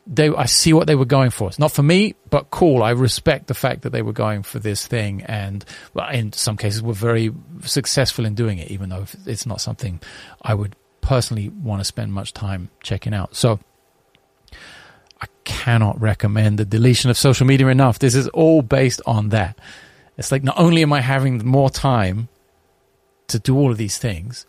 [0.07, 1.49] they, I see what they were going for.
[1.49, 2.83] It's not for me, but cool.
[2.83, 6.55] I respect the fact that they were going for this thing, and well, in some
[6.55, 7.33] cases, were very
[7.63, 9.99] successful in doing it, even though it's not something
[10.41, 10.75] I would
[11.11, 13.35] personally want to spend much time checking out.
[13.35, 13.59] So
[15.21, 17.99] I cannot recommend the deletion of social media enough.
[17.99, 19.59] This is all based on that.
[20.17, 22.29] It's like not only am I having more time
[23.27, 24.45] to do all of these things,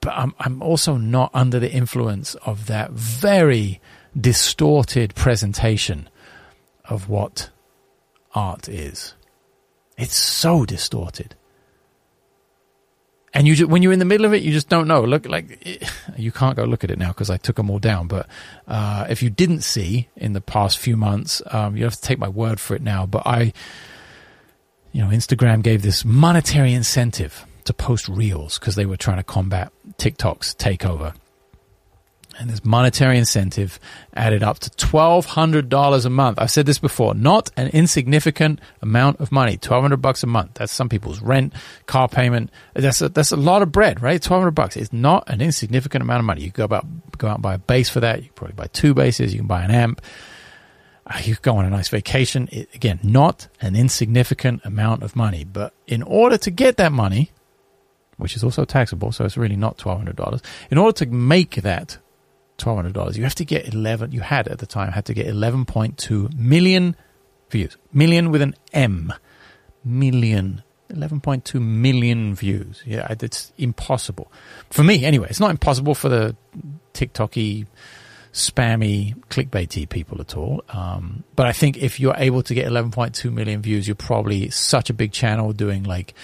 [0.00, 3.80] but I'm I'm also not under the influence of that very
[4.20, 6.08] distorted presentation
[6.86, 7.50] of what
[8.34, 9.14] art is.
[9.96, 11.36] It's so distorted
[13.34, 15.02] and you just, when you're in the middle of it, you just don't know.
[15.02, 17.80] Look, like it, you can't go look at it now because I took them all
[17.80, 18.06] down.
[18.06, 18.28] But
[18.68, 22.18] uh, if you didn't see in the past few months, um, you have to take
[22.18, 23.06] my word for it now.
[23.06, 23.52] But I,
[24.92, 29.24] you know, Instagram gave this monetary incentive to post reels because they were trying to
[29.24, 31.14] combat TikTok's takeover
[32.38, 33.78] and this monetary incentive
[34.14, 36.38] added up to $1200 a month.
[36.38, 39.52] I've said this before not an insignificant amount of money.
[39.52, 40.54] 1200 bucks a month.
[40.54, 41.52] That's some people's rent
[41.86, 42.50] car payment.
[42.74, 44.14] That's a, that's a lot of bread right?
[44.14, 46.42] 1200 bucks is not an insignificant amount of money.
[46.42, 46.86] You go about
[47.18, 48.18] go out and buy a bass for that.
[48.18, 49.32] You can probably buy two basses.
[49.32, 50.02] you can buy an amp.
[51.06, 52.48] Uh, you go on a nice vacation.
[52.52, 55.44] It, again not an insignificant amount of money.
[55.44, 57.30] But in order to get that money
[58.16, 60.40] which is also taxable, so it's really not twelve hundred dollars.
[60.70, 61.98] In order to make that
[62.58, 63.16] twelve hundred dollars.
[63.16, 64.12] You have to get eleven.
[64.12, 66.96] You had at the time had to get eleven point two million
[67.50, 67.76] views.
[67.92, 69.12] Million with an M.
[69.84, 70.62] Million.
[70.90, 72.82] 11.2 million views.
[72.86, 74.30] Yeah, it's impossible.
[74.70, 75.28] For me, anyway.
[75.30, 76.36] It's not impossible for the
[76.92, 77.66] TikToky
[78.32, 80.62] spammy, clickbaity people at all.
[80.68, 84.90] Um, but I think if you're able to get 11.2 million views, you're probably such
[84.90, 86.14] a big channel doing like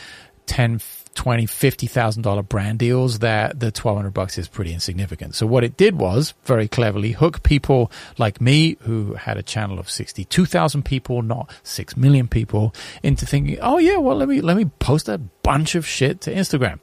[0.47, 0.81] 10,
[1.15, 5.35] 20, $50,000 brand deals that the 1200 bucks is pretty insignificant.
[5.35, 9.79] So what it did was very cleverly hook people like me who had a channel
[9.79, 14.57] of 62,000 people, not 6 million people into thinking, "Oh yeah, well let me let
[14.57, 16.79] me post a bunch of shit to Instagram."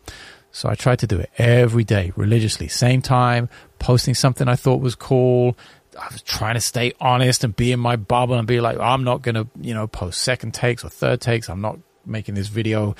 [0.51, 3.49] So I tried to do it every day religiously, same time,
[3.80, 5.57] posting something I thought was cool.
[5.99, 9.03] I was trying to stay honest and be in my bubble and be like, I'm
[9.03, 11.49] not going to, you know, post second takes or third takes.
[11.49, 12.95] I'm not making this video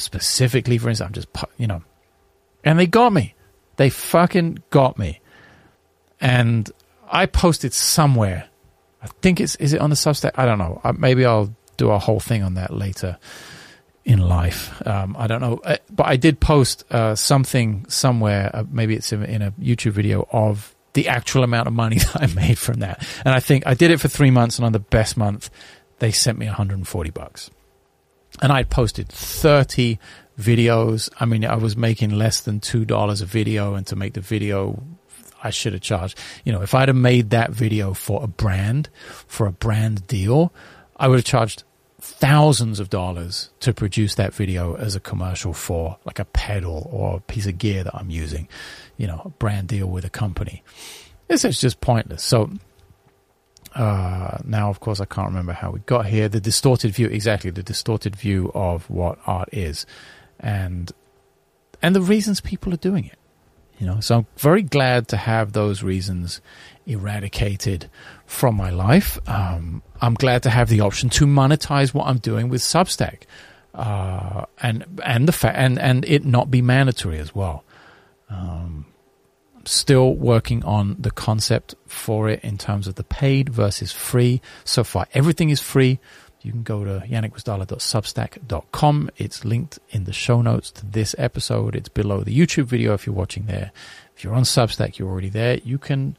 [0.00, 1.06] specifically for instance.
[1.06, 1.28] I'm just,
[1.58, 1.82] you know,
[2.64, 3.34] and they got me.
[3.76, 5.20] They fucking got me.
[6.20, 6.70] And
[7.08, 8.48] I posted somewhere.
[9.02, 10.32] I think it's, is it on the Substack?
[10.34, 10.80] I don't know.
[10.98, 13.18] Maybe I'll do a whole thing on that later
[14.04, 14.84] in life.
[14.86, 15.60] Um, I don't know.
[15.62, 18.50] Uh, but I did post uh, something somewhere.
[18.52, 22.22] Uh, maybe it's in, in a YouTube video of the actual amount of money that
[22.22, 23.06] I made from that.
[23.24, 25.50] And I think I did it for three months, and on the best month,
[25.98, 27.50] they sent me 140 bucks
[28.42, 29.98] and I posted 30
[30.38, 31.08] videos.
[31.18, 34.82] I mean, I was making less than $2 a video and to make the video,
[35.42, 38.88] I should have charged, you know, if I'd have made that video for a brand,
[39.26, 40.52] for a brand deal,
[40.96, 41.64] I would have charged
[41.98, 47.16] thousands of dollars to produce that video as a commercial for like a pedal or
[47.16, 48.48] a piece of gear that I'm using,
[48.96, 50.62] you know, a brand deal with a company.
[51.28, 52.22] This is just pointless.
[52.22, 52.50] So
[53.76, 56.28] uh, now, of course, I can't remember how we got here.
[56.28, 59.84] The distorted view, exactly, the distorted view of what art is,
[60.40, 60.90] and
[61.82, 63.18] and the reasons people are doing it.
[63.78, 66.40] You know, so I'm very glad to have those reasons
[66.86, 67.90] eradicated
[68.24, 69.18] from my life.
[69.28, 73.24] Um, I'm glad to have the option to monetize what I'm doing with Substack,
[73.74, 77.62] uh, and and the fa- and and it not be mandatory as well.
[78.30, 78.85] Um,
[79.66, 84.40] still working on the concept for it in terms of the paid versus free.
[84.64, 85.98] So far, everything is free.
[86.42, 89.10] You can go to yannickgwizdala.substack.com.
[89.16, 91.74] It's linked in the show notes to this episode.
[91.74, 93.72] It's below the YouTube video if you're watching there.
[94.16, 95.56] If you're on Substack, you're already there.
[95.58, 96.16] You can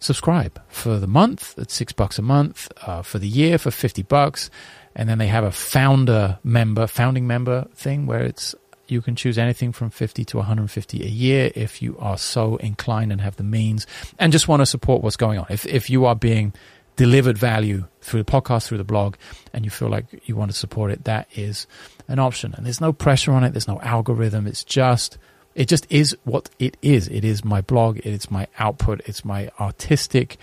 [0.00, 4.02] subscribe for the month at six bucks a month, uh, for the year for 50
[4.02, 4.50] bucks.
[4.96, 8.54] And then they have a founder member, founding member thing where it's
[8.88, 13.12] you can choose anything from 50 to 150 a year if you are so inclined
[13.12, 13.86] and have the means
[14.18, 15.46] and just want to support what's going on.
[15.50, 16.52] If, if you are being
[16.96, 19.16] delivered value through the podcast, through the blog,
[19.52, 21.66] and you feel like you want to support it, that is
[22.08, 22.54] an option.
[22.54, 23.52] And there's no pressure on it.
[23.52, 24.46] There's no algorithm.
[24.46, 25.18] It's just,
[25.54, 27.08] it just is what it is.
[27.08, 27.98] It is my blog.
[27.98, 29.02] It's my output.
[29.04, 30.38] It's my artistic,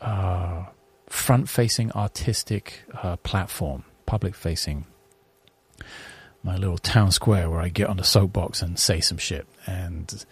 [0.00, 0.66] uh,
[1.08, 4.86] front facing artistic uh, platform, public facing
[6.46, 9.46] my little town square where I get on the soapbox and say some shit.
[9.66, 10.24] And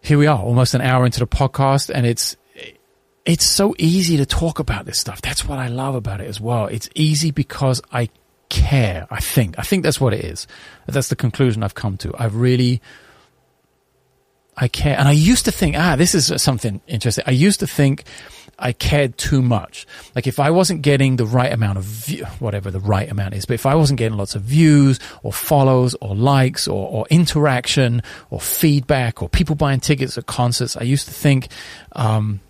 [0.00, 2.36] here we are, almost an hour into the podcast, and it's
[3.24, 5.22] it's so easy to talk about this stuff.
[5.22, 6.66] That's what I love about it as well.
[6.66, 8.10] It's easy because I
[8.50, 9.06] care.
[9.10, 9.58] I think.
[9.58, 10.46] I think that's what it is.
[10.86, 12.14] That's the conclusion I've come to.
[12.18, 12.82] I've really
[14.56, 14.98] I care.
[14.98, 17.24] And I used to think, ah, this is something interesting.
[17.26, 18.04] I used to think
[18.58, 19.86] I cared too much.
[20.14, 23.44] Like if I wasn't getting the right amount of view, whatever the right amount is,
[23.46, 28.02] but if I wasn't getting lots of views or follows or likes or, or interaction
[28.30, 31.48] or feedback or people buying tickets at concerts, I used to think,
[31.92, 32.40] um,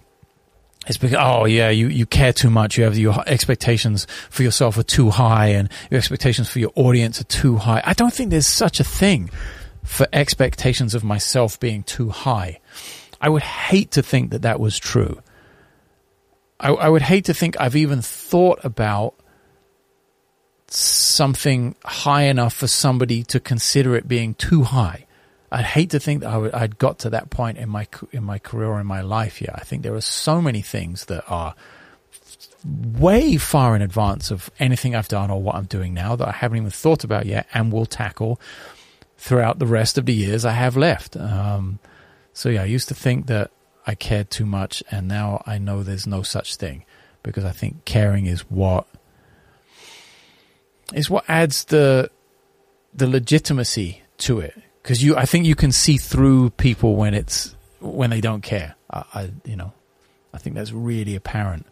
[0.87, 2.77] it's because, oh yeah, you, you care too much.
[2.77, 7.19] You have your expectations for yourself are too high and your expectations for your audience
[7.23, 7.81] are too high.
[7.85, 9.31] I don't think there's such a thing
[9.85, 12.59] for expectations of myself being too high.
[13.21, 15.21] I would hate to think that that was true.
[16.59, 19.15] I, I would hate to think I've even thought about
[20.69, 25.07] something high enough for somebody to consider it being too high.
[25.53, 28.25] I'd hate to think that I would, I'd got to that point in my in
[28.25, 29.41] my career or in my life.
[29.41, 31.55] Yeah, I think there are so many things that are
[32.65, 36.33] way far in advance of anything I've done or what I'm doing now that I
[36.33, 38.41] haven't even thought about yet, and will tackle
[39.25, 41.17] throughout the rest of the years I have left.
[41.17, 41.79] Um,
[42.35, 43.51] so yeah, I used to think that
[43.87, 46.85] I cared too much, and now I know there's no such thing
[47.23, 48.87] because I think caring is what
[50.93, 52.11] is what adds the
[52.93, 54.61] the legitimacy to it.
[54.83, 58.75] Because you, I think you can see through people when it's when they don't care.
[58.91, 59.73] I, I, you know,
[60.35, 61.65] I think that's really apparent.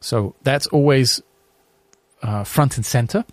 [0.00, 1.22] So that's always
[2.22, 3.24] uh, front and center.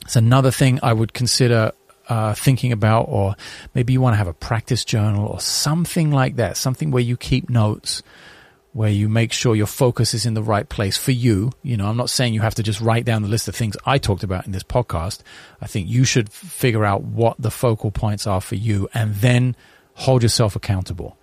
[0.00, 1.70] It's another thing I would consider
[2.08, 3.36] uh, thinking about, or
[3.74, 7.16] maybe you want to have a practice journal or something like that, something where you
[7.16, 8.02] keep notes,
[8.72, 11.52] where you make sure your focus is in the right place for you.
[11.62, 13.76] You know, I'm not saying you have to just write down the list of things
[13.84, 15.20] I talked about in this podcast.
[15.60, 19.56] I think you should figure out what the focal points are for you and then
[19.94, 21.18] hold yourself accountable.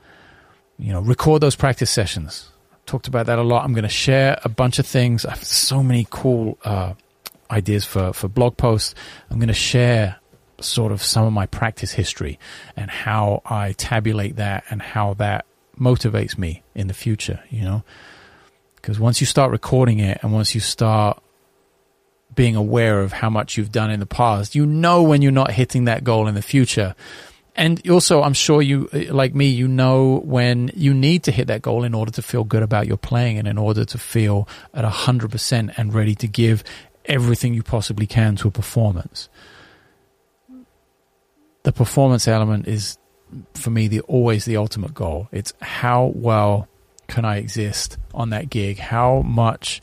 [0.80, 2.50] you know, record those practice sessions.
[2.86, 3.66] Talked about that a lot.
[3.66, 5.26] I'm going to share a bunch of things.
[5.26, 6.94] I have so many cool uh,
[7.52, 8.96] ideas for, for blog posts.
[9.30, 10.16] I'm going to share
[10.62, 12.40] sort of some of my practice history
[12.76, 15.46] and how I tabulate that and how that
[15.80, 17.84] motivates me in the future, you know?
[18.76, 21.22] Because once you start recording it and once you start
[22.36, 25.52] being aware of how much you've done in the past, you know when you're not
[25.52, 26.96] hitting that goal in the future.
[27.56, 31.48] And also, I'm sure you, eh, like me, you know when you need to hit
[31.48, 34.48] that goal in order to feel good about your playing and in order to feel
[34.74, 36.64] at 100% and ready to give
[37.06, 39.28] everything you possibly can to a performance.
[41.64, 42.98] The performance element is,
[43.54, 45.28] for me, the always the ultimate goal.
[45.32, 46.68] It's how well
[47.08, 48.78] can I exist on that gig?
[48.78, 49.82] How much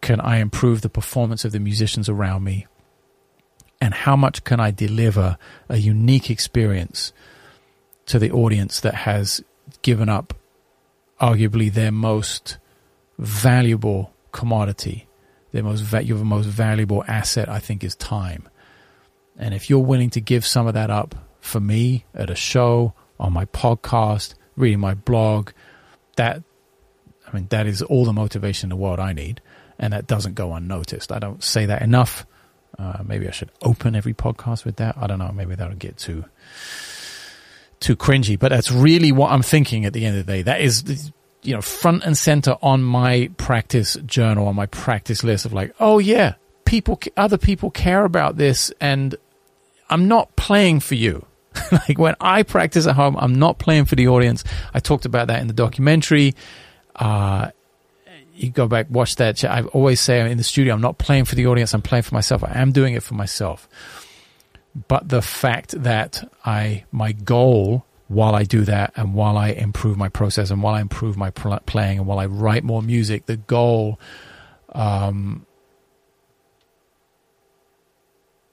[0.00, 2.66] can I improve the performance of the musicians around me?
[3.80, 5.36] And how much can I deliver
[5.68, 7.12] a unique experience
[8.06, 9.42] to the audience that has
[9.82, 10.34] given up
[11.20, 12.58] arguably their most
[13.18, 15.06] valuable commodity,
[15.52, 18.48] their most va- your most valuable asset, I think, is time.
[19.38, 22.94] And if you're willing to give some of that up for me at a show,
[23.18, 25.50] on my podcast, reading my blog,
[26.16, 26.42] that
[27.26, 29.40] I mean, that is all the motivation in the world I need,
[29.78, 31.10] and that doesn't go unnoticed.
[31.10, 32.26] I don't say that enough.
[32.78, 34.96] Uh, maybe I should open every podcast with that.
[34.98, 35.30] I don't know.
[35.32, 36.24] Maybe that'll get too
[37.80, 40.42] too cringy, but that's really what I'm thinking at the end of the day.
[40.42, 41.12] That is,
[41.42, 45.74] you know, front and center on my practice journal, on my practice list of like,
[45.80, 49.16] oh yeah, people, other people care about this, and
[49.90, 51.26] I'm not playing for you.
[51.72, 54.44] like when I practice at home, I'm not playing for the audience.
[54.72, 56.34] I talked about that in the documentary.
[56.96, 57.50] Uh,
[58.34, 59.44] you go back, watch that.
[59.44, 61.72] I always say in the studio, I'm not playing for the audience.
[61.74, 62.42] I'm playing for myself.
[62.42, 63.68] I am doing it for myself.
[64.88, 69.96] But the fact that I, my goal while I do that and while I improve
[69.96, 73.26] my process and while I improve my pl- playing and while I write more music,
[73.26, 74.00] the goal,
[74.72, 75.46] um,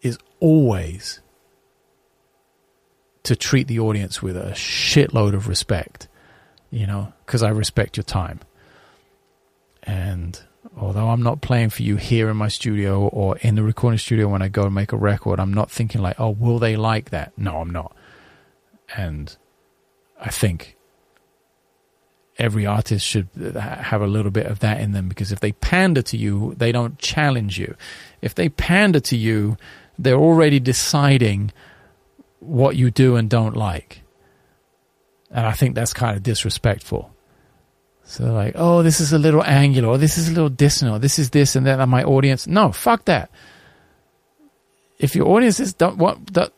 [0.02, 1.22] is always
[3.24, 6.10] to treat the audience with a shitload of respect
[6.72, 8.40] you know, because I respect your time.
[9.84, 10.42] And
[10.78, 14.30] although I'm not playing for you here in my studio or in the recording studio
[14.30, 17.10] when I go and make a record, I'm not thinking like, oh, will they like
[17.10, 17.38] that?
[17.38, 17.96] No, I'm not.
[18.96, 19.36] And
[20.20, 20.78] I think
[22.38, 26.02] every artist should have a little bit of that in them because if they pander
[26.02, 27.76] to you, they don't challenge you.
[28.22, 29.58] If they pander to you,
[30.04, 31.52] they're already deciding
[32.40, 34.02] what you do and don't like.
[35.30, 37.14] And I think that's kind of disrespectful.
[38.04, 41.00] So like, oh, this is a little angular, or this is a little dissonant, or
[41.00, 41.80] this is this and that.
[41.80, 43.32] And my audience, no, fuck that.
[45.00, 46.52] If your audience is don't what that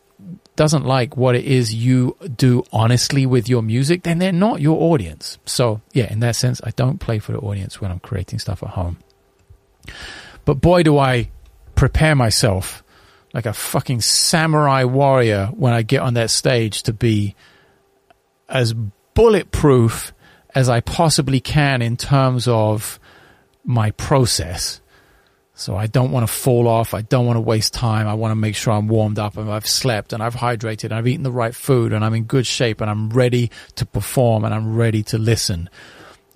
[0.56, 4.80] doesn't like what it is you do honestly with your music, then they're not your
[4.92, 5.38] audience.
[5.46, 8.62] So yeah, in that sense, I don't play for the audience when I'm creating stuff
[8.62, 8.98] at home.
[10.44, 11.30] But boy, do I
[11.74, 12.83] prepare myself
[13.34, 17.34] like a fucking samurai warrior when I get on that stage to be
[18.48, 18.72] as
[19.14, 20.14] bulletproof
[20.54, 23.00] as I possibly can in terms of
[23.64, 24.80] my process.
[25.56, 26.94] So I don't want to fall off.
[26.94, 28.06] I don't want to waste time.
[28.06, 30.94] I want to make sure I'm warmed up and I've slept and I've hydrated and
[30.94, 34.44] I've eaten the right food and I'm in good shape and I'm ready to perform
[34.44, 35.68] and I'm ready to listen.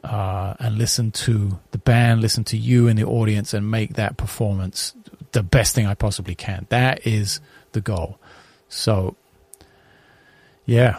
[0.04, 4.16] Uh, and listen to the band, listen to you in the audience and make that
[4.16, 4.94] performance
[5.32, 6.66] the best thing I possibly can.
[6.70, 7.40] That is
[7.72, 8.18] the goal.
[8.68, 9.16] So,
[10.66, 10.98] yeah,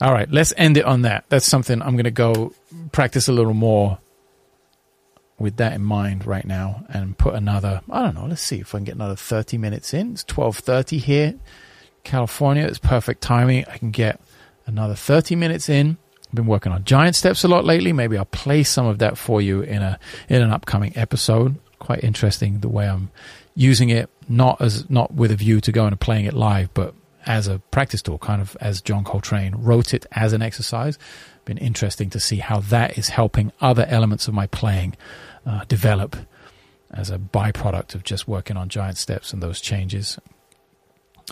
[0.00, 1.24] all right, let's end it on that.
[1.28, 2.52] That's something I'm going to go
[2.92, 3.98] practice a little more
[5.38, 8.74] with that in mind right now and put another, I don't know, let's see if
[8.74, 10.12] I can get another 30 minutes in.
[10.12, 11.34] It's 12:30 here.
[12.04, 13.64] California, it's perfect timing.
[13.70, 14.20] I can get
[14.66, 15.96] another 30 minutes in.
[16.28, 17.92] I've been working on giant steps a lot lately.
[17.92, 19.98] Maybe I'll play some of that for you in a
[20.28, 21.56] in an upcoming episode.
[21.78, 23.10] Quite interesting the way I'm
[23.58, 26.94] using it, not as not with a view to going and playing it live, but
[27.26, 30.96] as a practice tool, kind of as John Coltrane wrote it as an exercise.
[31.44, 34.96] Been interesting to see how that is helping other elements of my playing
[35.44, 36.16] uh, develop
[36.92, 40.18] as a byproduct of just working on giant steps and those changes.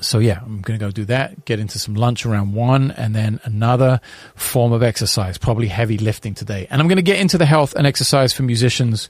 [0.01, 3.15] So yeah, I'm going to go do that, get into some lunch around one, and
[3.15, 4.01] then another
[4.35, 6.67] form of exercise, probably heavy lifting today.
[6.71, 9.09] And I'm going to get into the health and exercise for musicians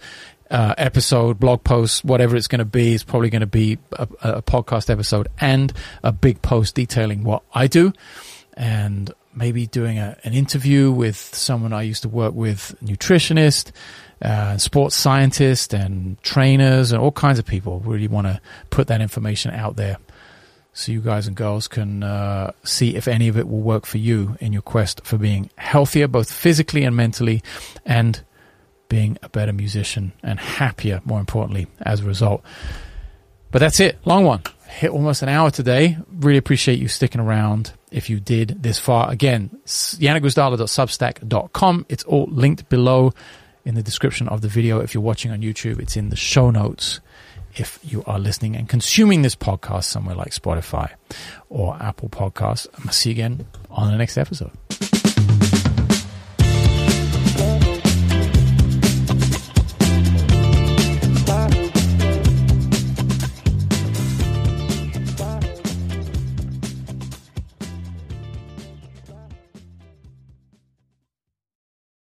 [0.51, 2.95] uh, episode, blog post, whatever it's going to be.
[2.95, 5.73] It's probably going to be a, a, podcast episode and
[6.03, 7.93] a big post detailing what I do,
[8.55, 13.73] and maybe doing a, an interview with someone I used to work with, nutritionist,
[14.23, 17.81] uh, sports scientist, and trainers, and all kinds of people.
[17.81, 18.41] Really want to
[18.71, 19.99] put that information out there.
[20.73, 23.99] so you guys and girls can uh, see if any of it will work for
[23.99, 27.43] you in your quest for being healthier, both physically and mentally,
[27.85, 28.23] and
[28.89, 32.43] being a better musician and happier, more importantly, as a result.
[33.51, 33.99] But that's it.
[34.05, 34.43] Long one.
[34.67, 35.97] Hit almost an hour today.
[36.11, 39.11] Really appreciate you sticking around if you did this far.
[39.11, 41.87] Again, yannickgwizdala.substack.com.
[41.89, 43.13] It's all linked below
[43.65, 44.81] in the description of the video.
[44.81, 47.01] If you're watching on YouTube, it's in the show notes
[47.55, 50.91] if you are listening and consuming this podcast somewhere like Spotify
[51.49, 52.71] or Apple Podcasts.
[52.87, 54.53] To see you again on the next episode.